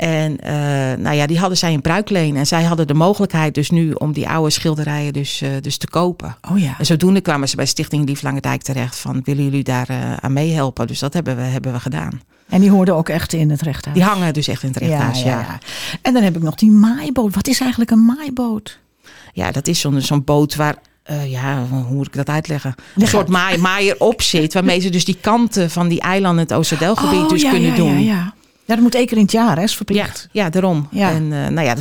En 0.03 0.39
uh, 0.45 0.51
nou 1.05 1.17
ja, 1.17 1.27
die 1.27 1.39
hadden 1.39 1.59
zij 1.59 1.73
in 1.73 1.81
bruikleen. 1.81 2.37
En 2.37 2.47
zij 2.47 2.63
hadden 2.63 2.87
de 2.87 2.95
mogelijkheid 2.95 3.55
dus 3.55 3.71
nu 3.71 3.93
om 3.93 4.13
die 4.13 4.29
oude 4.29 4.51
schilderijen 4.51 5.13
dus, 5.13 5.43
uh, 5.43 5.51
dus 5.61 5.77
te 5.77 5.89
kopen. 5.89 6.37
Oh 6.51 6.59
ja. 6.59 6.75
En 6.79 6.87
zodoende 6.87 7.21
kwamen 7.21 7.49
ze 7.49 7.57
bij 7.57 7.67
Stichting 7.67 8.09
Lief 8.09 8.23
Lange 8.23 8.41
Dijk 8.41 8.63
terecht 8.63 8.97
van 8.97 9.21
willen 9.25 9.45
jullie 9.45 9.63
daar 9.65 9.91
uh, 9.91 10.17
aan 10.17 10.33
meehelpen? 10.33 10.87
Dus 10.87 10.99
dat 10.99 11.13
hebben 11.13 11.37
we, 11.37 11.43
hebben 11.43 11.73
we 11.73 11.81
gedaan. 11.81 12.21
En 12.49 12.61
die 12.61 12.71
hoorden 12.71 12.95
ook 12.95 13.09
echt 13.09 13.33
in 13.33 13.51
het 13.51 13.63
rechthuis? 13.63 13.97
Die 13.97 14.05
hangen 14.05 14.33
dus 14.33 14.49
echt 14.49 14.63
in 14.63 14.69
het 14.69 14.79
rechthuis, 14.79 15.23
ja. 15.23 15.29
ja, 15.29 15.39
ja. 15.39 15.59
En 16.03 16.13
dan 16.13 16.23
heb 16.23 16.37
ik 16.37 16.43
nog 16.43 16.55
die 16.55 16.71
maaiboot. 16.71 17.35
Wat 17.35 17.49
is 17.49 17.61
eigenlijk 17.61 17.91
een 17.91 18.05
maaiboot? 18.05 18.79
Ja, 19.33 19.51
dat 19.51 19.67
is 19.67 19.81
zo'n 19.81 20.01
zo'n 20.01 20.25
boot 20.25 20.55
waar 20.55 20.77
uh, 21.11 21.31
ja, 21.31 21.67
hoe 21.71 21.95
moet 21.95 22.07
ik 22.07 22.13
dat 22.13 22.29
uitleggen? 22.29 22.75
Een 22.97 23.07
soort 23.07 23.29
maai, 23.29 23.59
maaier 23.59 23.95
op 23.99 24.23
zit, 24.23 24.55
waarmee 24.55 24.81
ze 24.81 24.91
dus 24.91 25.05
die 25.05 25.19
kanten 25.21 25.71
van 25.71 25.89
die 25.89 26.01
eilanden, 26.01 26.43
het 26.43 26.53
Oosterdelgebied, 26.53 27.21
oh, 27.21 27.29
dus 27.29 27.43
ja, 27.43 27.51
kunnen 27.51 27.71
ja, 27.71 27.77
doen. 27.77 28.05
Ja, 28.05 28.35
ja. 28.65 28.75
Dat 28.75 28.79
moet 28.79 28.95
één 28.95 29.07
keer 29.07 29.17
in 29.17 29.23
het 29.23 29.33
jaar, 29.33 29.57
hè? 29.57 29.63
Is 29.63 29.77
verplicht. 29.77 30.29
Ja, 30.33 30.43
ja 30.43 30.51
daarom. 30.51 30.89
Ja. 30.91 31.11
En 31.11 31.23
uh, 31.23 31.47
nou 31.49 31.67
ja, 31.67 31.77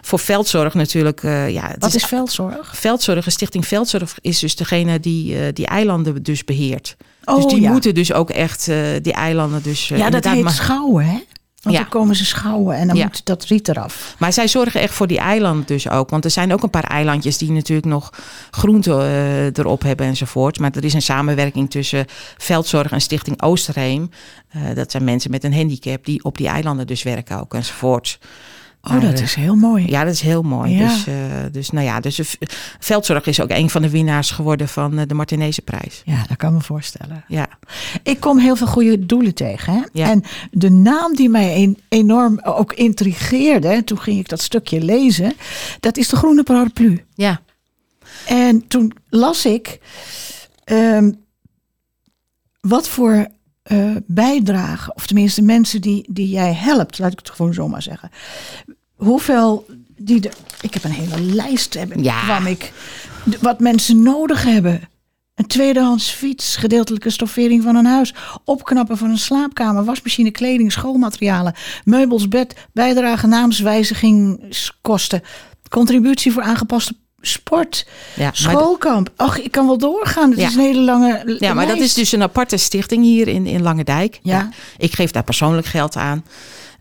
voor 0.00 0.18
veldzorg 0.18 0.74
natuurlijk. 0.74 1.22
Uh, 1.22 1.50
ja, 1.50 1.74
Wat 1.78 1.88
is, 1.88 1.94
is 1.94 2.04
veldzorg? 2.04 2.76
Veldzorg, 2.76 3.30
Stichting 3.30 3.66
Veldzorg 3.66 4.14
is 4.20 4.38
dus 4.38 4.56
degene 4.56 5.00
die 5.00 5.34
uh, 5.34 5.40
die 5.52 5.66
eilanden 5.66 6.22
dus 6.22 6.44
beheert. 6.44 6.96
Oh, 7.24 7.36
dus 7.36 7.46
die 7.46 7.60
ja. 7.60 7.70
moeten 7.70 7.94
dus 7.94 8.12
ook 8.12 8.30
echt 8.30 8.64
die 9.02 9.12
eilanden 9.12 9.62
dus... 9.62 9.88
ja, 9.88 10.10
dat 10.10 10.24
heet 10.24 10.42
maar... 10.42 10.52
schouwen, 10.52 11.06
hè? 11.06 11.18
Want 11.66 11.78
ja. 11.78 11.84
dan 11.84 12.00
komen 12.00 12.16
ze 12.16 12.24
schouwen 12.24 12.76
en 12.76 12.86
dan 12.86 12.96
moet 12.96 13.24
dat 13.24 13.44
riet 13.44 13.68
eraf. 13.68 14.14
Maar 14.18 14.32
zij 14.32 14.48
zorgen 14.48 14.80
echt 14.80 14.94
voor 14.94 15.06
die 15.06 15.18
eilanden 15.18 15.66
dus 15.66 15.88
ook. 15.88 16.10
Want 16.10 16.24
er 16.24 16.30
zijn 16.30 16.52
ook 16.52 16.62
een 16.62 16.70
paar 16.70 16.84
eilandjes 16.84 17.38
die 17.38 17.50
natuurlijk 17.50 17.86
nog 17.86 18.10
groente 18.50 18.90
uh, 18.90 19.44
erop 19.44 19.82
hebben 19.82 20.06
enzovoort. 20.06 20.58
Maar 20.58 20.70
er 20.74 20.84
is 20.84 20.94
een 20.94 21.02
samenwerking 21.02 21.70
tussen 21.70 22.04
Veldzorg 22.36 22.92
en 22.92 23.00
Stichting 23.00 23.42
Oosterheem. 23.42 24.10
Uh, 24.56 24.62
dat 24.74 24.90
zijn 24.90 25.04
mensen 25.04 25.30
met 25.30 25.44
een 25.44 25.54
handicap 25.54 26.04
die 26.04 26.24
op 26.24 26.36
die 26.36 26.48
eilanden 26.48 26.86
dus 26.86 27.02
werken 27.02 27.40
ook 27.40 27.54
enzovoort. 27.54 28.18
Oh, 28.90 29.00
dat 29.00 29.20
is 29.20 29.34
heel 29.34 29.54
mooi. 29.54 29.88
Ja, 29.88 30.04
dat 30.04 30.12
is 30.12 30.20
heel 30.20 30.42
mooi. 30.42 30.76
Ja. 30.76 30.88
Dus, 30.88 31.06
uh, 31.06 31.14
dus 31.52 31.70
nou 31.70 31.86
ja, 31.86 32.00
dus 32.00 32.36
veldzorg 32.78 33.26
is 33.26 33.40
ook 33.40 33.50
een 33.50 33.70
van 33.70 33.82
de 33.82 33.90
winnaars 33.90 34.30
geworden 34.30 34.68
van 34.68 34.96
de 35.06 35.14
Martinezenprijs. 35.14 36.02
Ja, 36.04 36.24
dat 36.28 36.36
kan 36.36 36.52
me 36.52 36.60
voorstellen. 36.60 37.24
Ja. 37.28 37.48
Ik 38.02 38.20
kom 38.20 38.38
heel 38.38 38.56
veel 38.56 38.66
goede 38.66 39.06
doelen 39.06 39.34
tegen. 39.34 39.72
Hè? 39.72 39.82
Ja. 39.92 40.10
En 40.10 40.22
de 40.50 40.70
naam 40.70 41.14
die 41.14 41.28
mij 41.28 41.74
enorm 41.88 42.40
ook 42.42 42.72
intrigeerde, 42.72 43.84
toen 43.84 44.00
ging 44.00 44.18
ik 44.18 44.28
dat 44.28 44.40
stukje 44.40 44.80
lezen, 44.80 45.32
dat 45.80 45.96
is 45.96 46.08
de 46.08 46.16
Groene 46.16 46.42
Paraplu. 46.42 47.04
Ja. 47.14 47.40
En 48.26 48.66
toen 48.66 48.92
las 49.08 49.44
ik 49.44 49.78
um, 50.64 51.24
wat 52.60 52.88
voor 52.88 53.26
uh, 53.72 53.96
bijdragen, 54.06 54.96
of 54.96 55.06
tenminste 55.06 55.42
mensen 55.42 55.80
die, 55.80 56.04
die 56.12 56.28
jij 56.28 56.52
helpt, 56.52 56.98
laat 56.98 57.12
ik 57.12 57.18
het 57.18 57.30
gewoon 57.30 57.54
zo 57.54 57.68
maar 57.68 57.82
zeggen. 57.82 58.10
Hoeveel 58.96 59.66
die 59.96 60.20
de, 60.20 60.30
ik 60.60 60.74
heb 60.74 60.84
een 60.84 60.90
hele 60.90 61.20
lijst 61.20 61.74
hebben, 61.74 62.02
ja. 62.02 62.24
kwam 62.24 62.46
ik, 62.46 62.72
wat 63.40 63.60
mensen 63.60 64.02
nodig 64.02 64.42
hebben. 64.42 64.88
Een 65.34 65.46
tweedehands 65.46 66.10
fiets, 66.10 66.56
gedeeltelijke 66.56 67.10
stoffering 67.10 67.62
van 67.62 67.76
een 67.76 67.86
huis, 67.86 68.14
opknappen 68.44 68.98
van 68.98 69.10
een 69.10 69.18
slaapkamer, 69.18 69.84
wasmachine, 69.84 70.30
kleding, 70.30 70.72
schoolmaterialen, 70.72 71.54
meubels, 71.84 72.28
bed, 72.28 72.66
bijdrage, 72.72 73.26
naamswijzigingskosten, 73.26 75.22
contributie 75.68 76.32
voor 76.32 76.42
aangepaste 76.42 76.94
sport, 77.20 77.86
ja, 78.14 78.30
schoolkamp. 78.32 79.10
Ach, 79.16 79.40
ik 79.40 79.50
kan 79.50 79.66
wel 79.66 79.78
doorgaan. 79.78 80.30
Het 80.30 80.38
is 80.38 80.54
een 80.54 80.60
hele 80.60 80.80
lange 80.80 81.36
Ja, 81.38 81.54
maar 81.54 81.66
dat 81.66 81.78
is 81.78 81.94
dus 81.94 82.12
een 82.12 82.22
aparte 82.22 82.56
stichting 82.56 83.04
hier 83.04 83.28
in, 83.28 83.46
in 83.46 83.62
Lange 83.62 83.84
Dijk. 83.84 84.18
Ja. 84.22 84.38
ja. 84.38 84.50
Ik 84.76 84.94
geef 84.94 85.10
daar 85.10 85.24
persoonlijk 85.24 85.66
geld 85.66 85.96
aan. 85.96 86.24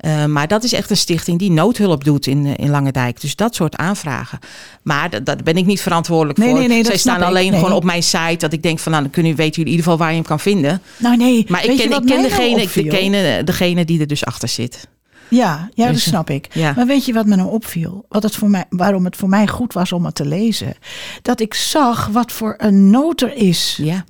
Uh, 0.06 0.26
maar 0.26 0.48
dat 0.48 0.64
is 0.64 0.74
echt 0.74 0.90
een 0.90 0.98
stichting 0.98 1.40
die 1.40 1.52
noodhulp 1.52 2.04
doet 2.04 2.28
in, 2.28 2.56
in 2.56 2.70
Lange 2.70 2.92
Dijk. 2.92 3.22
Dus 3.22 3.36
dat 3.36 3.56
soort 3.56 3.76
aanvragen. 3.76 4.40
Maar 4.84 5.10
dat, 5.10 5.26
dat 5.26 5.44
ben 5.44 5.58
ik 5.58 5.66
niet 5.66 5.82
verantwoordelijk 5.82 6.38
nee, 6.38 6.50
voor. 6.50 6.60
Nee, 6.60 6.68
nee, 6.68 6.86
Zij 6.86 6.98
staan 6.98 7.22
alleen 7.22 7.54
gewoon 7.54 7.72
op 7.72 7.84
mijn 7.84 8.04
site. 8.04 8.38
Dat 8.38 8.54
ik 8.54 8.64
denk 8.64 8.80
van 8.80 8.92
nou, 8.92 9.04
dan 9.04 9.12
kunnen, 9.12 9.36
weten 9.36 9.56
jullie 9.56 9.72
in 9.72 9.78
ieder 9.78 9.84
geval 9.92 9.98
waar 9.98 10.10
je 10.10 10.16
hem 10.16 10.28
kan 10.28 10.40
vinden. 10.40 10.82
Nou 10.98 11.18
nee, 11.18 11.46
maar 11.48 11.66
ik 11.66 11.78
ken, 11.78 11.92
ik 11.92 12.06
ken 12.06 12.22
degene, 12.22 12.68
degene, 12.74 13.44
degene 13.44 13.86
die 13.86 14.00
er 14.00 14.08
dus 14.08 14.26
achter 14.26 14.48
zit. 14.48 14.88
Ja, 15.30 15.70
ja, 15.74 15.92
dat 15.92 16.00
snap 16.00 16.30
ik. 16.30 16.48
Ja. 16.54 16.74
Maar 16.76 16.86
weet 16.86 17.06
je 17.06 17.14
wat 17.14 17.26
me 17.26 17.36
nou 17.36 17.50
opviel? 17.50 18.06
Wat 18.10 18.24
het 18.24 18.36
voor 18.36 18.50
mij, 18.50 18.66
waarom 18.70 19.06
het 19.06 19.16
voor 19.16 19.30
mij 19.30 19.48
goed 19.48 19.74
was 19.74 19.92
om 19.92 20.06
het 20.06 20.16
te 20.16 20.26
lezen? 20.26 20.74
Dat 21.22 21.40
ik 21.40 21.54
zag 21.54 22.08
wat 22.08 22.32
voor 22.32 22.54
een 22.58 22.90
nood 22.90 23.22
er 23.22 23.34
is. 23.34 23.80
Ja. 23.82 24.06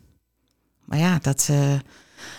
Maar 0.85 0.99
ja, 0.99 1.19
dat, 1.21 1.47
uh, 1.51 1.57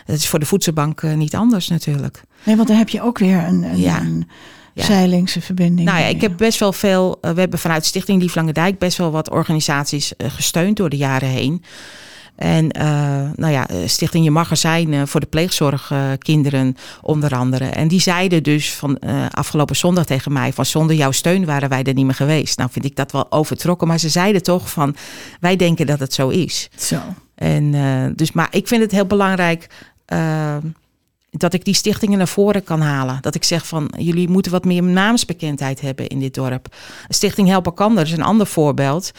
dat 0.04 0.16
is 0.16 0.28
voor 0.28 0.38
de 0.38 0.46
voedselbank 0.46 1.02
uh, 1.02 1.14
niet 1.14 1.34
anders 1.34 1.68
natuurlijk. 1.68 2.22
Nee, 2.42 2.56
want 2.56 2.68
dan 2.68 2.76
heb 2.76 2.88
je 2.88 3.02
ook 3.02 3.18
weer 3.18 3.38
een, 3.38 3.62
een, 3.62 3.78
ja. 3.78 4.00
een 4.00 4.28
ja. 4.74 4.84
zeilingse 4.84 5.40
verbinding. 5.40 5.88
Nou 5.88 6.00
ja, 6.00 6.06
ik 6.06 6.20
heb 6.20 6.36
best 6.36 6.58
wel 6.58 6.72
veel. 6.72 7.18
Uh, 7.22 7.30
we 7.30 7.40
hebben 7.40 7.58
vanuit 7.58 7.84
Stichting 7.84 8.22
Lief 8.22 8.34
Lange 8.34 8.52
Dijk 8.52 8.78
best 8.78 8.98
wel 8.98 9.10
wat 9.10 9.30
organisaties 9.30 10.12
gesteund 10.18 10.76
door 10.76 10.88
de 10.88 10.96
jaren 10.96 11.28
heen. 11.28 11.62
En 12.36 12.78
uh, 12.78 12.82
nou 13.36 13.52
ja, 13.52 13.68
eh, 13.68 13.76
Stichting 13.86 14.24
Je 14.24 14.30
Magazijn 14.30 14.92
uh, 14.92 15.02
voor 15.04 15.20
de 15.20 15.26
pleegzorgkinderen 15.26 16.76
onder 17.02 17.34
andere. 17.34 17.64
En 17.64 17.88
die 17.88 18.00
zeiden 18.00 18.42
dus 18.42 18.74
van 18.74 18.98
uh, 19.00 19.26
afgelopen 19.30 19.76
zondag 19.76 20.04
tegen 20.04 20.32
mij 20.32 20.52
van 20.52 20.66
zonder 20.66 20.96
jouw 20.96 21.10
steun 21.10 21.44
waren 21.44 21.68
wij 21.68 21.82
er 21.82 21.94
niet 21.94 22.04
meer 22.04 22.14
geweest. 22.14 22.58
Nou 22.58 22.70
vind 22.72 22.84
ik 22.84 22.96
dat 22.96 23.12
wel 23.12 23.32
overtrokken, 23.32 23.88
maar 23.88 23.98
ze 23.98 24.08
zeiden 24.08 24.42
toch 24.42 24.70
van 24.70 24.96
wij 25.40 25.56
denken 25.56 25.86
dat 25.86 25.98
het 25.98 26.12
zo 26.12 26.28
is. 26.28 26.70
Zo. 26.76 26.98
En 27.34 27.74
dus, 28.16 28.32
maar 28.32 28.48
ik 28.50 28.68
vind 28.68 28.82
het 28.82 28.90
heel 28.90 29.06
belangrijk 29.06 29.68
dat 31.36 31.52
ik 31.52 31.64
die 31.64 31.74
stichtingen 31.74 32.18
naar 32.18 32.28
voren 32.28 32.64
kan 32.64 32.80
halen. 32.80 33.18
Dat 33.20 33.34
ik 33.34 33.44
zeg 33.44 33.66
van 33.66 33.92
jullie 33.98 34.28
moeten 34.28 34.52
wat 34.52 34.64
meer 34.64 34.82
naamsbekendheid 34.82 35.80
hebben 35.80 36.06
in 36.06 36.20
dit 36.20 36.34
dorp. 36.34 36.74
Stichting 37.08 37.48
Help 37.48 37.66
Elkander 37.66 38.04
is 38.04 38.12
een 38.12 38.22
ander 38.22 38.46
voorbeeld. 38.46 39.12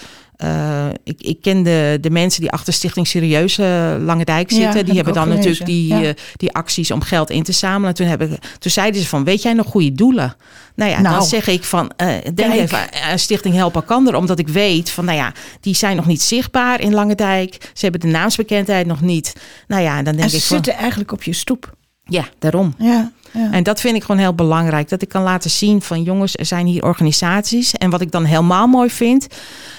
Uh, 0.44 0.86
ik, 1.04 1.22
ik 1.22 1.42
ken 1.42 1.64
de, 1.64 1.98
de 2.02 2.10
mensen 2.10 2.42
die 2.42 2.52
achter 2.52 2.74
Stichting 2.74 3.08
Serieuze 3.08 3.98
Lange 4.02 4.26
Dijk 4.26 4.52
zitten. 4.52 4.68
Ja, 4.68 4.84
die 4.84 4.96
heb 4.96 5.06
hebben 5.06 5.14
ik 5.14 5.20
dan 5.20 5.30
natuurlijk 5.30 5.66
die. 5.66 5.88
Ja. 5.88 6.04
eh, 6.04 6.10
die 6.36 6.54
acties 6.54 6.92
om 6.92 7.02
geld 7.02 7.30
in 7.30 7.44
te 7.44 7.52
zamelen. 7.52 7.94
Toen, 7.94 8.08
hebben, 8.08 8.38
toen 8.60 8.72
zeiden 8.72 9.02
ze 9.02 9.08
van, 9.08 9.24
weet 9.24 9.42
jij 9.42 9.54
nog 9.54 9.68
goede 9.68 9.92
doelen? 9.92 10.36
Nou 10.76 10.92
ja, 10.92 11.02
Nou. 11.02 11.16
dan 11.16 11.26
zeg 11.26 11.48
ik 11.48 11.64
van, 11.64 11.92
eh, 11.96 12.08
denk 12.08 12.36
Kijk. 12.36 12.54
even 12.54 12.94
aan 13.04 13.20
Stichting 13.20 13.56
Help 13.56 13.76
Elkander. 13.76 14.16
Omdat 14.16 14.40
ik 14.40 14.48
weet 14.48 14.90
van, 14.90 15.06
nou 15.06 15.18
ja, 15.18 15.32
die 15.62 15.76
zijn 15.76 15.96
nog 15.96 16.06
niet 16.06 16.22
zichtbaar 16.22 16.82
in 16.82 16.94
Lange 16.94 17.16
Dijk. 17.16 17.72
Ze 17.74 17.84
hebben 17.84 18.02
de 18.02 18.08
naamsbekendheid 18.08 18.88
nog 18.88 19.02
niet. 19.02 19.36
Nou 19.68 19.82
ja, 19.82 19.96
dan 19.96 20.04
denk 20.04 20.20
En 20.20 20.30
ze 20.30 20.36
ik 20.36 20.44
van, 20.44 20.56
zitten 20.56 20.74
eigenlijk 20.76 21.12
op 21.12 21.24
je 21.24 21.34
stoep. 21.34 21.76
Ja, 22.08 22.26
daarom. 22.40 22.74
Ja, 22.78 23.12
ja. 23.34 23.52
En 23.52 23.64
dat 23.64 23.80
vind 23.80 23.96
ik 23.96 24.04
gewoon 24.04 24.22
heel 24.22 24.34
belangrijk. 24.34 24.90
Dat 24.90 25.02
ik 25.02 25.10
kan 25.10 25.24
laten 25.24 25.50
zien 25.50 25.82
van 25.82 26.04
jongens, 26.04 26.38
er 26.38 26.46
zijn 26.46 26.66
hier 26.66 26.84
organisaties. 26.84 27.74
En 27.74 27.90
wat 27.90 28.02
ik 28.02 28.12
dan 28.12 28.26
helemaal 28.26 28.68
mooi 28.68 28.90
vind. 28.90 29.28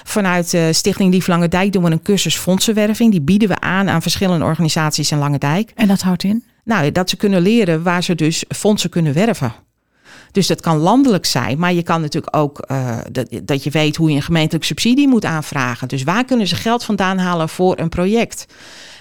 Vanuit 0.03 0.53
eh, 0.53 0.63
Stichting 0.71 1.13
Lief 1.13 1.27
Lange 1.27 1.47
Dijk 1.47 1.73
doen 1.73 1.83
we 1.83 1.91
een 1.91 2.01
cursus 2.01 2.35
fondsenwerving. 2.35 3.11
Die 3.11 3.21
bieden 3.21 3.47
we 3.47 3.59
aan 3.59 3.89
aan 3.89 4.01
verschillende 4.01 4.45
organisaties 4.45 5.11
in 5.11 5.17
Lange 5.17 5.37
Dijk. 5.37 5.71
En 5.75 5.87
dat 5.87 6.01
houdt 6.01 6.23
in? 6.23 6.43
Nou, 6.63 6.91
dat 6.91 7.09
ze 7.09 7.15
kunnen 7.15 7.41
leren 7.41 7.83
waar 7.83 8.03
ze 8.03 8.15
dus 8.15 8.43
fondsen 8.47 8.89
kunnen 8.89 9.13
werven. 9.13 9.53
Dus 10.31 10.47
dat 10.47 10.61
kan 10.61 10.77
landelijk 10.77 11.25
zijn, 11.25 11.59
maar 11.59 11.73
je 11.73 11.83
kan 11.83 12.01
natuurlijk 12.01 12.35
ook 12.35 12.59
eh, 12.59 12.97
dat, 13.11 13.27
dat 13.43 13.63
je 13.63 13.69
weet 13.69 13.95
hoe 13.95 14.09
je 14.09 14.15
een 14.15 14.21
gemeentelijke 14.21 14.67
subsidie 14.67 15.07
moet 15.07 15.25
aanvragen. 15.25 15.87
Dus 15.87 16.03
waar 16.03 16.25
kunnen 16.25 16.47
ze 16.47 16.55
geld 16.55 16.83
vandaan 16.83 17.17
halen 17.17 17.49
voor 17.49 17.79
een 17.79 17.89
project? 17.89 18.45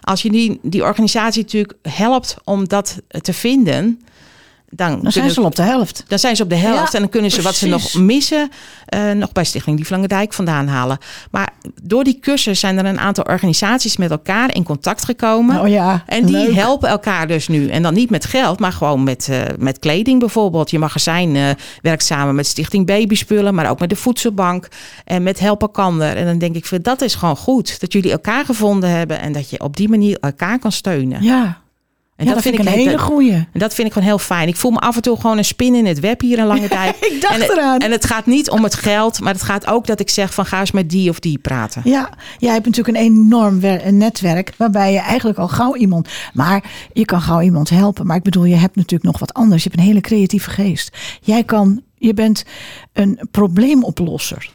Als 0.00 0.22
je 0.22 0.30
die, 0.30 0.58
die 0.62 0.82
organisatie 0.82 1.42
natuurlijk 1.42 1.74
helpt 1.82 2.36
om 2.44 2.68
dat 2.68 2.96
te 3.08 3.32
vinden, 3.32 4.00
dan, 4.70 5.00
Dan 5.02 5.12
zijn 5.12 5.30
ze 5.30 5.40
al 5.40 5.46
op 5.46 5.54
de 5.56 5.62
helft. 5.62 6.04
dan 6.08 6.18
zijn 6.18 6.36
ze 6.36 6.42
op 6.42 6.48
de 6.48 6.56
helft 6.56 6.92
Ja, 6.92 6.92
en 6.92 7.00
dan 7.00 7.08
kunnen 7.08 7.30
ze 7.30 7.42
wat 7.42 7.54
ze 7.54 7.66
nog 7.68 7.94
missen, 7.94 8.48
eh, 8.86 9.10
nog 9.10 9.32
bij 9.32 9.44
Stichting 9.44 9.78
Lief 9.78 9.90
Lange 9.90 10.08
Dijk 10.08 10.32
vandaan 10.32 10.66
halen. 10.66 10.98
Maar 11.30 11.48
door 11.82 12.04
die 12.04 12.18
cursus 12.20 12.60
zijn 12.60 12.78
er 12.78 12.84
een 12.84 12.98
aantal 12.98 13.24
organisaties 13.24 13.96
met 13.96 14.10
elkaar 14.10 14.54
in 14.54 14.62
contact 14.64 15.04
gekomen. 15.04 15.60
Oh 15.60 15.68
ja, 15.68 16.02
En 16.06 16.24
die 16.26 16.36
leuk. 16.36 16.54
helpen 16.54 16.88
elkaar 16.88 17.26
dus 17.26 17.48
nu. 17.48 17.68
En 17.68 17.82
dan 17.82 17.94
niet 17.94 18.10
met 18.10 18.24
geld, 18.24 18.58
maar 18.60 18.72
gewoon 18.72 19.02
met, 19.04 19.28
eh, 19.30 19.40
met 19.58 19.78
kleding 19.78 20.20
bijvoorbeeld. 20.20 20.70
Je 20.70 20.78
magazijn 20.78 21.36
eh, 21.36 21.48
werkt 21.82 22.04
samen 22.04 22.34
met 22.34 22.46
Stichting 22.46 22.86
Babyspullen, 22.86 23.54
maar 23.54 23.70
ook 23.70 23.80
met 23.80 23.90
de 23.90 23.96
Voedselbank 23.96 24.68
en 25.04 25.22
met 25.22 25.38
Help 25.38 25.62
Elkander. 25.62 26.16
En 26.16 26.26
dan 26.26 26.38
denk 26.38 26.54
ik, 26.56 26.84
dat 26.84 27.00
is 27.00 27.14
gewoon 27.14 27.36
goed. 27.36 27.80
Dat 27.80 27.92
jullie 27.92 28.10
elkaar 28.10 28.44
gevonden 28.44 28.90
hebben 28.90 29.20
en 29.20 29.32
dat 29.32 29.50
je 29.50 29.60
op 29.60 29.76
die 29.76 29.88
manier 29.88 30.16
elkaar 30.20 30.58
kan 30.58 30.72
steunen. 30.72 31.22
Ja, 31.22 31.60
En 32.18 32.26
ja 32.26 32.34
dat, 32.34 32.42
vind 32.42 32.54
ik 32.54 32.60
een 32.60 32.66
hele 32.72 32.98
goeie. 32.98 33.32
en 33.32 33.48
dat 33.52 33.74
vind 33.74 33.86
ik 33.86 33.92
gewoon 33.92 34.08
heel 34.08 34.18
fijn. 34.18 34.48
Ik 34.48 34.56
voel 34.56 34.70
me 34.70 34.78
af 34.78 34.96
en 34.96 35.02
toe 35.02 35.16
gewoon 35.20 35.38
een 35.38 35.44
spin 35.44 35.74
in 35.74 35.86
het 35.86 36.00
web 36.00 36.20
hier 36.20 36.38
in 36.38 36.44
Lange 36.46 36.68
Dijk. 36.78 36.96
Ik 37.00 37.20
dacht 37.20 37.34
en, 37.40 37.50
eraan. 37.50 37.78
En 37.78 37.90
het 37.90 38.04
gaat 38.04 38.26
niet 38.26 38.50
om 38.50 38.62
het 38.62 38.74
geld, 38.74 39.20
maar 39.20 39.32
het 39.32 39.42
gaat 39.42 39.66
ook 39.66 39.86
dat 39.86 40.00
ik 40.00 40.10
zeg 40.10 40.34
van 40.34 40.46
ga 40.46 40.60
eens 40.60 40.70
met 40.70 40.90
die 40.90 41.10
of 41.10 41.20
die 41.20 41.38
praten. 41.38 41.82
Ja, 41.84 42.10
jij 42.38 42.52
hebt 42.52 42.64
natuurlijk 42.66 42.96
een 42.98 43.04
enorm 43.04 43.60
wer- 43.60 43.86
een 43.86 43.96
netwerk 43.96 44.52
waarbij 44.56 44.92
je 44.92 44.98
eigenlijk 44.98 45.38
al 45.38 45.48
gauw 45.48 45.76
iemand. 45.76 46.08
Maar 46.32 46.64
je 46.92 47.04
kan 47.04 47.20
gauw 47.20 47.40
iemand 47.40 47.70
helpen. 47.70 48.06
Maar 48.06 48.16
ik 48.16 48.22
bedoel, 48.22 48.44
je 48.44 48.54
hebt 48.56 48.76
natuurlijk 48.76 49.10
nog 49.10 49.18
wat 49.18 49.34
anders. 49.34 49.62
Je 49.62 49.68
hebt 49.68 49.80
een 49.80 49.86
hele 49.88 50.00
creatieve 50.00 50.50
geest. 50.50 50.96
Jij 51.20 51.44
kan, 51.44 51.82
je 51.98 52.14
bent 52.14 52.44
een 52.92 53.20
probleemoplosser. 53.30 54.50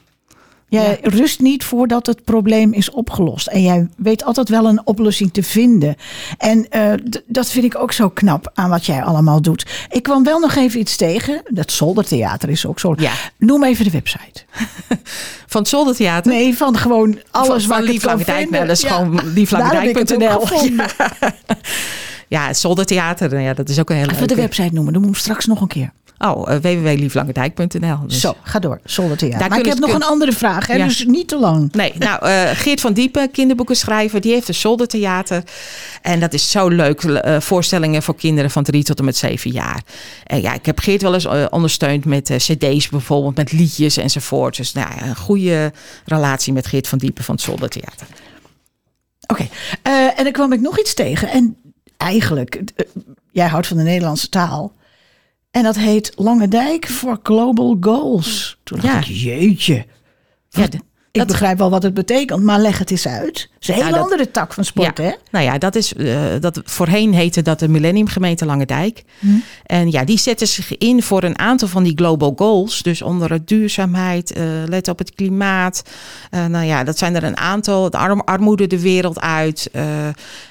Jij 0.73 0.97
rust 1.01 1.39
niet 1.39 1.63
voordat 1.63 2.05
het 2.05 2.23
probleem 2.23 2.73
is 2.73 2.91
opgelost. 2.91 3.47
En 3.47 3.61
jij 3.61 3.87
weet 3.97 4.23
altijd 4.23 4.49
wel 4.49 4.65
een 4.65 4.81
oplossing 4.87 5.33
te 5.33 5.43
vinden. 5.43 5.95
En 6.37 6.69
eh, 6.69 6.91
dat 7.25 7.49
vind 7.49 7.65
ik 7.65 7.77
ook 7.77 7.91
zo 7.91 8.09
knap 8.09 8.51
aan 8.53 8.69
wat 8.69 8.85
jij 8.85 9.03
allemaal 9.03 9.41
doet. 9.41 9.65
Ik 9.89 10.03
kwam 10.03 10.23
wel 10.23 10.39
nog 10.39 10.55
even 10.55 10.79
iets 10.79 10.95
tegen. 10.95 11.41
Dat 11.47 11.71
zoldertheater 11.71 12.49
is 12.49 12.65
ook 12.65 12.79
zo. 12.79 12.93
Ja. 12.97 13.11
Noem 13.37 13.63
even 13.63 13.85
de 13.85 13.91
website. 13.91 14.43
Van 15.47 15.61
het 15.61 15.69
Zoldertheater. 15.71 16.31
Nee, 16.31 16.57
van 16.57 16.77
gewoon 16.77 17.19
alles 17.31 17.47
van, 17.47 17.61
van 17.61 17.69
waar 17.69 17.83
ik 17.93 17.99
kan 17.99 18.17
Dijk. 18.17 18.69
is 18.69 18.81
Ja. 18.81 18.89
gewoon. 18.89 19.21
Ja. 22.27 22.47
ja, 22.47 22.53
Zoldertheater, 22.53 23.29
nou 23.29 23.41
ja, 23.41 23.53
dat 23.53 23.69
is 23.69 23.79
ook 23.79 23.89
een 23.89 23.95
hele 23.95 24.11
Even 24.11 24.27
de 24.27 24.35
website 24.35 24.73
noemen, 24.73 24.93
dan 24.93 25.01
moet 25.01 25.11
ik 25.11 25.17
straks 25.17 25.45
nog 25.45 25.61
een 25.61 25.67
keer. 25.67 25.91
Oh, 26.17 26.49
uh, 26.49 26.55
www.lieflangedijk.nl. 26.55 27.97
Dus- 28.07 28.19
Zo, 28.19 28.35
ga 28.43 28.59
door. 28.59 28.79
Zoldertheater. 28.85 29.49
Maar 29.49 29.59
ik 29.59 29.65
heb 29.65 29.79
nog 29.79 29.93
een 29.93 30.03
andere 30.03 30.31
vraag, 30.31 30.67
hè, 30.67 30.73
Ja. 30.75 30.85
dus 30.85 31.05
niet 31.05 31.27
te 31.27 31.39
lang. 31.39 31.71
Nee, 31.73 31.93
nou, 31.99 32.25
eh, 32.25 32.49
Geert 32.53 32.81
van 32.81 32.93
Diepen, 32.93 33.31
kinderboekenschrijver, 33.31 34.21
die 34.21 34.31
heeft 34.33 34.47
een 34.47 34.53
zoldertheater. 34.53 35.43
En 36.01 36.19
dat 36.19 36.33
is 36.33 36.51
zo 36.51 36.67
leuk. 36.67 37.01
eh, 37.03 37.39
voorstellingen 37.39 38.03
voor 38.03 38.15
kinderen 38.15 38.51
van 38.51 38.63
drie 38.63 38.83
tot 38.83 38.99
en 38.99 39.05
met 39.05 39.17
zeven 39.17 39.51
jaar. 39.51 39.81
En 40.23 40.41
ja, 40.41 40.53
ik 40.53 40.65
heb 40.65 40.79
Geert 40.79 41.01
wel 41.01 41.13
eens 41.13 41.25
eh, 41.25 41.45
ondersteund 41.49 42.05
met 42.05 42.29
eh, 42.29 42.37
cd's 42.37 42.89
bijvoorbeeld, 42.89 43.35
met 43.35 43.51
liedjes 43.51 43.97
enzovoort. 43.97 44.57
Dus 44.57 44.73
nou, 44.73 44.87
ja, 44.95 45.05
een 45.05 45.15
goede 45.15 45.71
relatie 46.05 46.53
met 46.53 46.67
Geert 46.67 46.87
van 46.87 46.97
Diepen 46.97 47.23
van 47.23 47.35
het 47.35 47.43
zoldertheater. 47.43 48.07
Oké, 49.27 49.47
eh, 49.81 49.93
en 50.19 50.23
dan 50.23 50.31
kwam 50.31 50.53
ik 50.53 50.61
nog 50.61 50.79
iets 50.79 50.93
tegen. 50.93 51.29
En 51.29 51.57
eigenlijk, 51.97 52.55
eh, 52.75 52.85
jij 53.31 53.47
houdt 53.47 53.67
van 53.67 53.77
de 53.77 53.83
Nederlandse 53.83 54.29
taal. 54.29 54.73
En 55.53 55.63
dat 55.63 55.75
heet 55.75 56.11
Lange 56.15 56.47
Dijk 56.47 56.87
for 56.87 57.19
Global 57.23 57.77
Goals. 57.79 58.57
Toen 58.63 58.79
dacht 58.79 58.93
Ja. 58.93 58.99
ik, 58.99 59.05
jeetje. 59.17 59.85
Ja, 60.49 60.67
de- 60.67 60.77
ik 60.77 60.83
dat- 61.11 61.27
begrijp 61.27 61.57
wel 61.57 61.69
wat 61.69 61.83
het 61.83 61.93
betekent, 61.93 62.43
maar 62.43 62.59
leg 62.59 62.77
het 62.77 62.91
eens 62.91 63.07
uit. 63.07 63.49
Is 63.69 63.77
een 63.77 63.85
hele 63.85 63.99
andere 63.99 64.31
tak 64.31 64.53
van 64.53 64.65
sport, 64.65 64.97
ja. 64.97 65.03
hè? 65.03 65.11
Nou 65.31 65.45
ja, 65.45 65.57
dat 65.57 65.75
is, 65.75 65.93
eh, 65.93 66.15
dat, 66.39 66.61
voorheen 66.63 67.13
heette 67.13 67.41
dat 67.41 67.59
de 67.59 67.67
Millenniumgemeente 67.67 68.45
Lange 68.45 68.65
Dijk. 68.65 69.03
En 69.65 69.91
ja, 69.91 70.03
die 70.03 70.17
zetten 70.17 70.47
zich 70.47 70.77
in 70.77 71.03
voor 71.03 71.23
een 71.23 71.39
aantal 71.39 71.67
van 71.67 71.83
die 71.83 71.95
global 71.95 72.33
goals. 72.35 72.81
Dus 72.81 73.01
onder 73.01 73.31
het 73.31 73.47
duurzaamheid, 73.47 74.31
eh, 74.31 74.43
let 74.65 74.87
op 74.87 74.97
het 74.97 75.15
klimaat. 75.15 75.83
Eh, 76.29 76.45
nou 76.45 76.65
ja, 76.65 76.83
dat 76.83 76.97
zijn 76.97 77.15
er 77.15 77.23
een 77.23 77.37
aantal. 77.37 77.89
De 77.89 77.97
arm, 77.97 78.21
armoede 78.25 78.67
de 78.67 78.81
wereld 78.81 79.19
uit. 79.19 79.69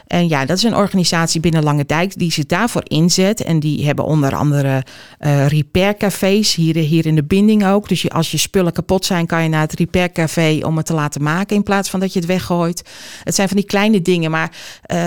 en 0.06 0.28
ja, 0.28 0.44
dat 0.44 0.56
is 0.56 0.62
een 0.62 0.76
organisatie 0.76 1.40
binnen 1.40 1.62
Lange 1.62 1.86
Dijk 1.86 2.18
die 2.18 2.32
zich 2.32 2.46
daarvoor 2.46 2.82
inzet. 2.84 3.42
En 3.42 3.60
die 3.60 3.86
hebben 3.86 4.04
onder 4.04 4.34
andere 4.34 4.84
eh 5.18 5.46
repaircafés 5.46 6.54
hier, 6.54 6.76
hier 6.76 7.06
in 7.06 7.14
de 7.14 7.24
binding 7.24 7.66
ook. 7.66 7.88
Dus 7.88 8.02
je, 8.02 8.10
als 8.10 8.30
je 8.30 8.38
spullen 8.38 8.72
kapot 8.72 9.04
zijn, 9.04 9.26
kan 9.26 9.42
je 9.42 9.48
naar 9.48 9.60
het 9.60 9.78
repaircafé 9.78 10.60
om 10.62 10.76
het 10.76 10.86
te 10.86 10.94
laten 10.94 11.22
maken. 11.22 11.56
In 11.56 11.62
plaats 11.62 11.90
van 11.90 12.00
dat 12.00 12.12
je 12.12 12.18
het 12.18 12.28
weggooit. 12.28 12.82
Het 13.24 13.34
zijn 13.34 13.48
van 13.48 13.56
die 13.56 13.66
kleine 13.66 14.02
dingen. 14.02 14.30
Maar 14.30 14.50
eh, 14.82 14.98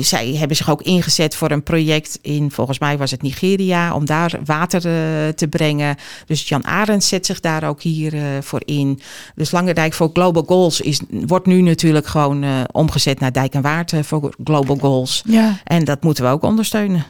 zij 0.00 0.34
hebben 0.34 0.56
zich 0.56 0.70
ook 0.70 0.82
ingezet 0.82 1.34
voor 1.34 1.50
een 1.50 1.62
project 1.62 2.18
in, 2.22 2.50
volgens 2.50 2.78
mij 2.78 2.98
was 2.98 3.10
het 3.10 3.22
Nigeria, 3.22 3.94
om 3.94 4.04
daar 4.04 4.38
water 4.44 4.86
eh, 4.86 5.28
te 5.28 5.48
brengen. 5.48 5.96
Dus 6.26 6.48
Jan 6.48 6.66
Arends 6.66 7.08
zet 7.08 7.26
zich 7.26 7.40
daar 7.40 7.68
ook 7.68 7.82
hier 7.82 8.14
eh, 8.14 8.20
voor 8.40 8.62
in. 8.64 9.00
Dus 9.34 9.50
Langendijk 9.50 9.92
voor 9.92 10.10
Global 10.12 10.44
Goals 10.46 10.80
is, 10.80 11.00
wordt 11.10 11.46
nu 11.46 11.62
natuurlijk 11.62 12.06
gewoon 12.06 12.44
omgezet 12.72 13.20
naar 13.20 13.32
Dijk 13.32 13.54
en 13.54 13.62
Waard 13.62 13.92
voor 14.02 14.34
Global 14.44 14.76
Goals. 14.76 15.22
Ja. 15.26 15.58
En 15.64 15.84
dat 15.84 16.02
moeten 16.02 16.24
we 16.24 16.30
ook 16.30 16.42
ondersteunen. 16.42 17.04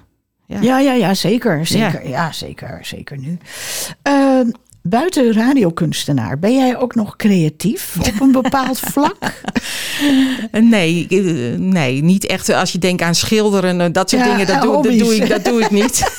Ja. 0.47 0.61
Ja, 0.61 0.79
ja, 0.79 0.93
ja, 0.93 1.15
zeker. 1.15 1.67
Zeker. 1.67 2.09
Ja, 2.09 2.33
zeker. 2.33 2.79
Zeker 2.83 3.19
nu. 3.19 3.39
Eh, 4.03 4.41
buiten 4.83 5.33
radiokunstenaar, 5.33 6.39
ben 6.39 6.55
jij 6.55 6.77
ook 6.77 6.95
nog 6.95 7.17
creatief 7.17 7.97
op 7.99 8.21
een 8.21 8.33
bepaald 8.33 8.79
vlak? 8.93 9.33
Nee, 10.51 11.07
eh, 11.09 11.59
nee, 11.59 12.03
niet 12.03 12.27
echt. 12.27 12.49
Als 12.49 12.73
je 12.73 12.79
denkt 12.79 13.03
aan 13.03 13.15
schilderen, 13.15 13.81
eh, 13.81 13.87
dat 13.93 14.11
soort 14.11 14.25
Ja, 14.25 14.31
dingen, 14.31 14.47
dat 14.47 14.63
doe, 14.63 14.73
dat, 14.83 14.99
doe 14.99 15.17
ik, 15.17 15.29
dat 15.29 15.45
doe 15.45 15.61
ik 15.61 15.71
niet. 15.71 16.03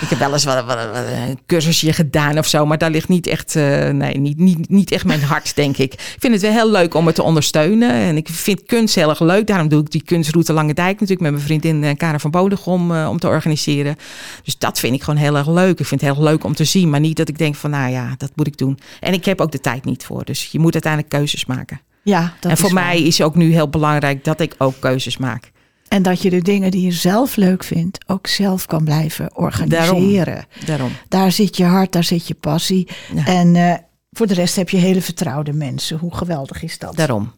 ik 0.00 0.08
heb 0.08 0.18
wel 0.18 0.32
eens 0.32 0.44
wat, 0.44 0.54
wat- 0.64 0.66
wat 0.92 0.96
een 1.28 1.38
cursusje 1.46 1.92
gedaan 1.92 2.38
of 2.38 2.46
zo, 2.46 2.66
maar 2.66 2.78
daar 2.78 2.90
ligt 2.90 3.08
niet 3.08 3.26
echt, 3.26 3.56
eh, 3.56 3.88
nee, 3.88 4.18
niet, 4.18 4.38
niet, 4.38 4.68
niet 4.68 4.90
echt 4.90 5.04
mijn 5.04 5.22
hart, 5.22 5.54
denk 5.56 5.76
ik. 5.76 5.92
Ik 5.92 6.16
vind 6.18 6.32
het 6.32 6.42
wel 6.42 6.52
heel 6.52 6.70
leuk 6.70 6.94
om 6.94 7.06
het 7.06 7.14
te 7.14 7.22
ondersteunen. 7.22 7.90
En 7.90 8.16
ik 8.16 8.28
vind 8.28 8.62
kunst 8.66 8.94
heel 8.94 9.08
erg 9.08 9.20
leuk. 9.20 9.46
Daarom 9.46 9.68
doe 9.68 9.80
ik 9.80 9.90
die 9.90 10.02
kunstroute 10.02 10.52
Lange 10.52 10.74
Dijk 10.74 10.92
natuurlijk 10.92 11.20
met 11.20 11.30
mijn 11.32 11.42
vriendin 11.44 11.84
eh, 11.84 11.96
Karen 11.96 12.20
van 12.20 12.30
Bodegom 12.30 12.94
eh, 12.94 13.08
om 13.10 13.18
te 13.18 13.26
organiseren. 13.28 13.96
Dus 14.44 14.58
dat 14.58 14.78
vind 14.78 14.94
ik 14.94 15.02
gewoon 15.02 15.20
heel 15.20 15.36
erg 15.36 15.48
leuk. 15.48 15.78
Ik 15.80 15.86
vind 15.86 16.00
het 16.00 16.14
heel 16.14 16.22
leuk 16.24 16.44
om 16.44 16.54
te 16.54 16.64
zien, 16.64 16.90
maar 16.90 17.00
niet 17.00 17.16
dat 17.16 17.28
ik 17.28 17.38
denk 17.38 17.54
van, 17.54 17.70
nou 17.70 17.90
ja, 17.90 18.14
dat 18.18 18.30
moet 18.34 18.46
ik 18.46 18.56
doen. 18.58 18.78
En 19.00 19.12
ik 19.12 19.24
heb 19.24 19.40
ook 19.40 19.52
de 19.52 19.60
tijd 19.60 19.84
niet 19.84 20.04
voor. 20.04 20.24
Dus 20.24 20.48
je 20.52 20.58
moet 20.58 20.72
uiteindelijk 20.72 21.12
keuzes 21.12 21.44
maken. 21.46 21.80
Ja, 22.02 22.34
dat 22.40 22.50
en 22.50 22.56
voor 22.56 22.68
is 22.68 22.74
mij 22.74 23.02
is 23.02 23.20
ook 23.22 23.34
nu 23.34 23.52
heel 23.52 23.68
belangrijk 23.68 24.24
dat 24.24 24.40
ik 24.40 24.54
ook 24.58 24.74
keuzes 24.80 25.16
maak. 25.16 25.52
En 25.94 26.02
dat 26.02 26.22
je 26.22 26.30
de 26.30 26.42
dingen 26.42 26.70
die 26.70 26.82
je 26.82 26.92
zelf 26.92 27.36
leuk 27.36 27.64
vindt 27.64 27.98
ook 28.06 28.26
zelf 28.26 28.66
kan 28.66 28.84
blijven 28.84 29.36
organiseren. 29.36 30.46
Daarom. 30.66 30.92
Daar 31.08 31.32
zit 31.32 31.56
je 31.56 31.64
hart, 31.64 31.92
daar 31.92 32.04
zit 32.04 32.28
je 32.28 32.34
passie. 32.34 32.88
Ja. 33.14 33.26
En 33.26 33.56
eh, 33.56 33.74
voor 34.10 34.26
de 34.26 34.34
rest 34.34 34.56
heb 34.56 34.70
je 34.70 34.76
hele 34.76 35.02
vertrouwde 35.02 35.52
mensen. 35.52 35.98
Hoe 35.98 36.14
geweldig 36.14 36.62
is 36.62 36.78
dat? 36.78 36.96
Daarom. 36.96 37.32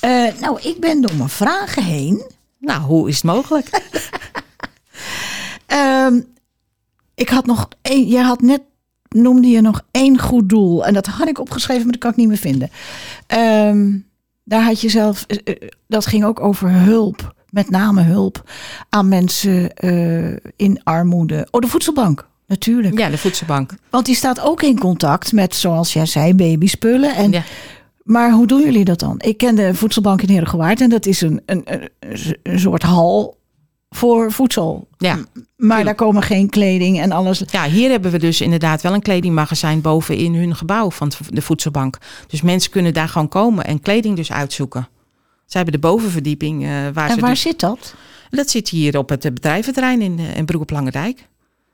Eh, 0.00 0.26
nou, 0.40 0.60
ik 0.60 0.76
ben 0.80 1.00
door 1.00 1.14
mijn 1.14 1.28
vragen 1.28 1.84
heen. 1.84 2.22
Nou, 2.58 2.82
hoe 2.82 3.08
is 3.08 3.14
het 3.14 3.24
mogelijk? 3.24 3.68
Ehm, 5.66 6.20
ik 7.14 7.28
had 7.28 7.46
nog 7.46 7.68
één, 7.82 8.06
jij 8.06 8.22
had 8.22 8.40
net, 8.40 8.62
noemde 9.08 9.48
je 9.48 9.60
nog 9.60 9.84
één 9.90 10.18
goed 10.18 10.48
doel. 10.48 10.86
En 10.86 10.94
dat 10.94 11.06
had 11.06 11.28
ik 11.28 11.38
opgeschreven, 11.38 11.82
maar 11.82 11.92
dat 11.92 12.00
kan 12.00 12.10
ik 12.10 12.16
niet 12.16 12.28
meer 12.28 12.36
vinden. 12.36 12.70
Ehm, 13.26 13.90
daar 14.52 14.64
had 14.64 14.80
je 14.80 14.88
zelf, 14.88 15.24
eh, 15.26 15.38
eh, 15.44 15.68
dat 15.86 16.06
ging 16.06 16.24
ook 16.24 16.40
over 16.40 16.70
hulp 16.70 17.34
met 17.50 17.70
name 17.70 18.02
hulp 18.02 18.50
aan 18.88 19.08
mensen 19.08 19.74
eh, 19.74 20.36
in 20.56 20.80
armoede. 20.82 21.48
Oh, 21.50 21.60
de 21.60 21.66
voedselbank, 21.66 22.28
natuurlijk. 22.46 22.98
Ja, 22.98 23.08
de 23.08 23.18
voedselbank. 23.18 23.74
Want 23.90 24.06
die 24.06 24.14
staat 24.14 24.40
ook 24.40 24.62
in 24.62 24.78
contact 24.78 25.32
met, 25.32 25.54
zoals 25.54 25.92
jij 25.92 26.06
zei, 26.06 26.34
babyspullen. 26.34 27.14
En, 27.14 27.30
Ja. 27.30 27.42
Maar 28.02 28.30
hoe 28.30 28.46
doen 28.46 28.60
jullie 28.60 28.84
dat 28.84 28.98
dan? 28.98 29.14
Ik 29.18 29.38
ken 29.38 29.54
de 29.54 29.74
voedselbank 29.74 30.22
in 30.22 30.28
Herengewaard 30.28 30.80
en 30.80 30.90
dat 30.90 31.06
is 31.06 31.20
een, 31.20 31.42
een, 31.46 31.62
een, 31.64 31.90
een 32.42 32.60
soort 32.60 32.82
hal 32.82 33.36
voor 33.94 34.32
voedsel. 34.32 34.88
Ja. 34.98 35.18
Maar 35.56 35.84
daar 35.84 35.94
komen 35.94 36.22
geen 36.22 36.48
kleding 36.48 37.00
en 37.00 37.12
alles. 37.12 37.42
Ja, 37.50 37.64
hier 37.64 37.90
hebben 37.90 38.10
we 38.10 38.18
dus 38.18 38.40
inderdaad 38.40 38.82
wel 38.82 38.94
een 38.94 39.02
kledingmagazijn 39.02 39.80
boven 39.80 40.16
in 40.16 40.34
hun 40.34 40.56
gebouw 40.56 40.90
van 40.90 41.12
de 41.28 41.42
voedselbank. 41.42 41.98
Dus 42.26 42.42
mensen 42.42 42.70
kunnen 42.70 42.92
daar 42.94 43.08
gewoon 43.08 43.28
komen 43.28 43.64
en 43.64 43.80
kleding 43.80 44.16
dus 44.16 44.32
uitzoeken. 44.32 44.88
Ze 45.46 45.56
hebben 45.56 45.74
de 45.74 45.80
bovenverdieping. 45.80 46.62
eh, 46.62 46.68
waar 46.94 47.08
En 47.08 47.14
ze 47.14 47.20
waar 47.20 47.30
dus- 47.30 47.40
zit 47.40 47.60
dat? 47.60 47.94
Dat 48.30 48.50
zit 48.50 48.68
hier 48.68 48.98
op 48.98 49.08
het 49.08 49.24
eh, 49.24 49.32
bedrijventerrein 49.32 50.00
in, 50.00 50.18
eh, 50.18 50.36
in 50.36 50.44
Broek 50.44 50.60
op. 50.60 50.72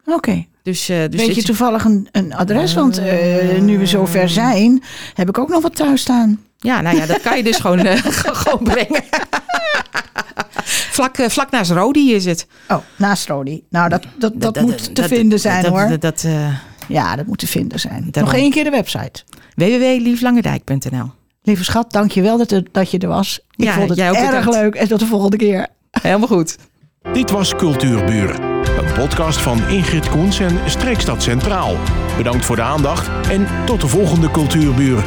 Oké. 0.06 0.46
Dus, 0.62 0.86
dus 0.86 1.08
Weet 1.10 1.34
je 1.34 1.42
toevallig 1.42 1.84
een, 1.84 2.08
een 2.12 2.34
adres? 2.34 2.74
Want 2.74 3.00
nu 3.60 3.78
we 3.78 3.86
zover 3.86 4.28
zijn, 4.28 4.82
heb 5.14 5.28
ik 5.28 5.38
ook 5.38 5.48
nog 5.48 5.62
wat 5.62 5.76
thuis 5.76 6.00
staan. 6.00 6.40
Ja, 6.58 6.80
nou 6.80 6.96
ja, 6.96 7.06
dat 7.06 7.20
kan 7.20 7.36
je 7.36 7.42
dus 7.42 7.56
gewoon, 7.56 7.86
gewoon 8.40 8.62
brengen. 8.62 9.02
Vlak, 10.98 11.18
eh, 11.18 11.28
vlak 11.28 11.50
naast 11.50 11.70
Rodi 11.70 12.14
is 12.14 12.24
het. 12.24 12.46
Oh, 12.68 12.76
naast 12.96 13.28
Rodi. 13.28 13.62
Nou, 13.70 13.88
dat, 13.88 14.02
dat, 14.18 14.32
dat, 14.36 14.60
moet 14.60 14.84
te 14.84 14.92
dat- 14.92 15.04
vinden 15.06 15.40
zijn 15.40 15.62
dat, 15.62 15.70
hoor. 15.70 15.88
Dat, 15.88 16.00
dat, 16.00 16.22
eh, 16.26 16.48
ja, 16.88 17.16
dat 17.16 17.26
moet 17.26 17.38
te 17.38 17.46
vinden 17.46 17.80
zijn. 17.80 18.08
Daarom. 18.10 18.32
Nog 18.32 18.40
één 18.42 18.50
keer 18.50 18.64
de 18.64 18.70
website. 18.70 19.22
www.lieflangendijk.nl 19.54 21.10
Lieve 21.42 21.64
schat, 21.64 21.92
dank 21.92 22.10
je 22.10 22.22
wel 22.22 22.38
dat, 22.38 22.50
er- 22.50 22.66
dat 22.72 22.90
je 22.90 22.98
er 22.98 23.08
was. 23.08 23.40
Ik 23.56 23.64
Ja, 23.64 23.72
vond 23.74 23.88
het 23.88 23.98
jij 23.98 24.10
ook 24.10 24.16
erg 24.16 24.26
bedankt. 24.44 24.54
leuk. 24.54 24.74
En 24.74 24.88
tot 24.88 24.98
de 25.00 25.06
volgende 25.06 25.36
keer. 25.36 25.66
Helemaal 25.90 26.28
goed. 26.28 26.56
Dit 27.12 27.30
was 27.30 27.54
Cultuurburen, 27.56 28.42
een 28.78 28.92
podcast 28.94 29.38
van 29.38 29.68
Ingrid 29.68 30.08
Koens 30.08 30.38
en 30.40 30.58
Streekstad 30.66 31.22
Centraal. 31.22 31.76
Bedankt 32.16 32.44
voor 32.44 32.56
de 32.56 32.62
aandacht 32.62 33.08
en 33.30 33.46
tot 33.66 33.80
de 33.80 33.86
volgende 33.88 34.30
Cultuurburen. 34.30 35.04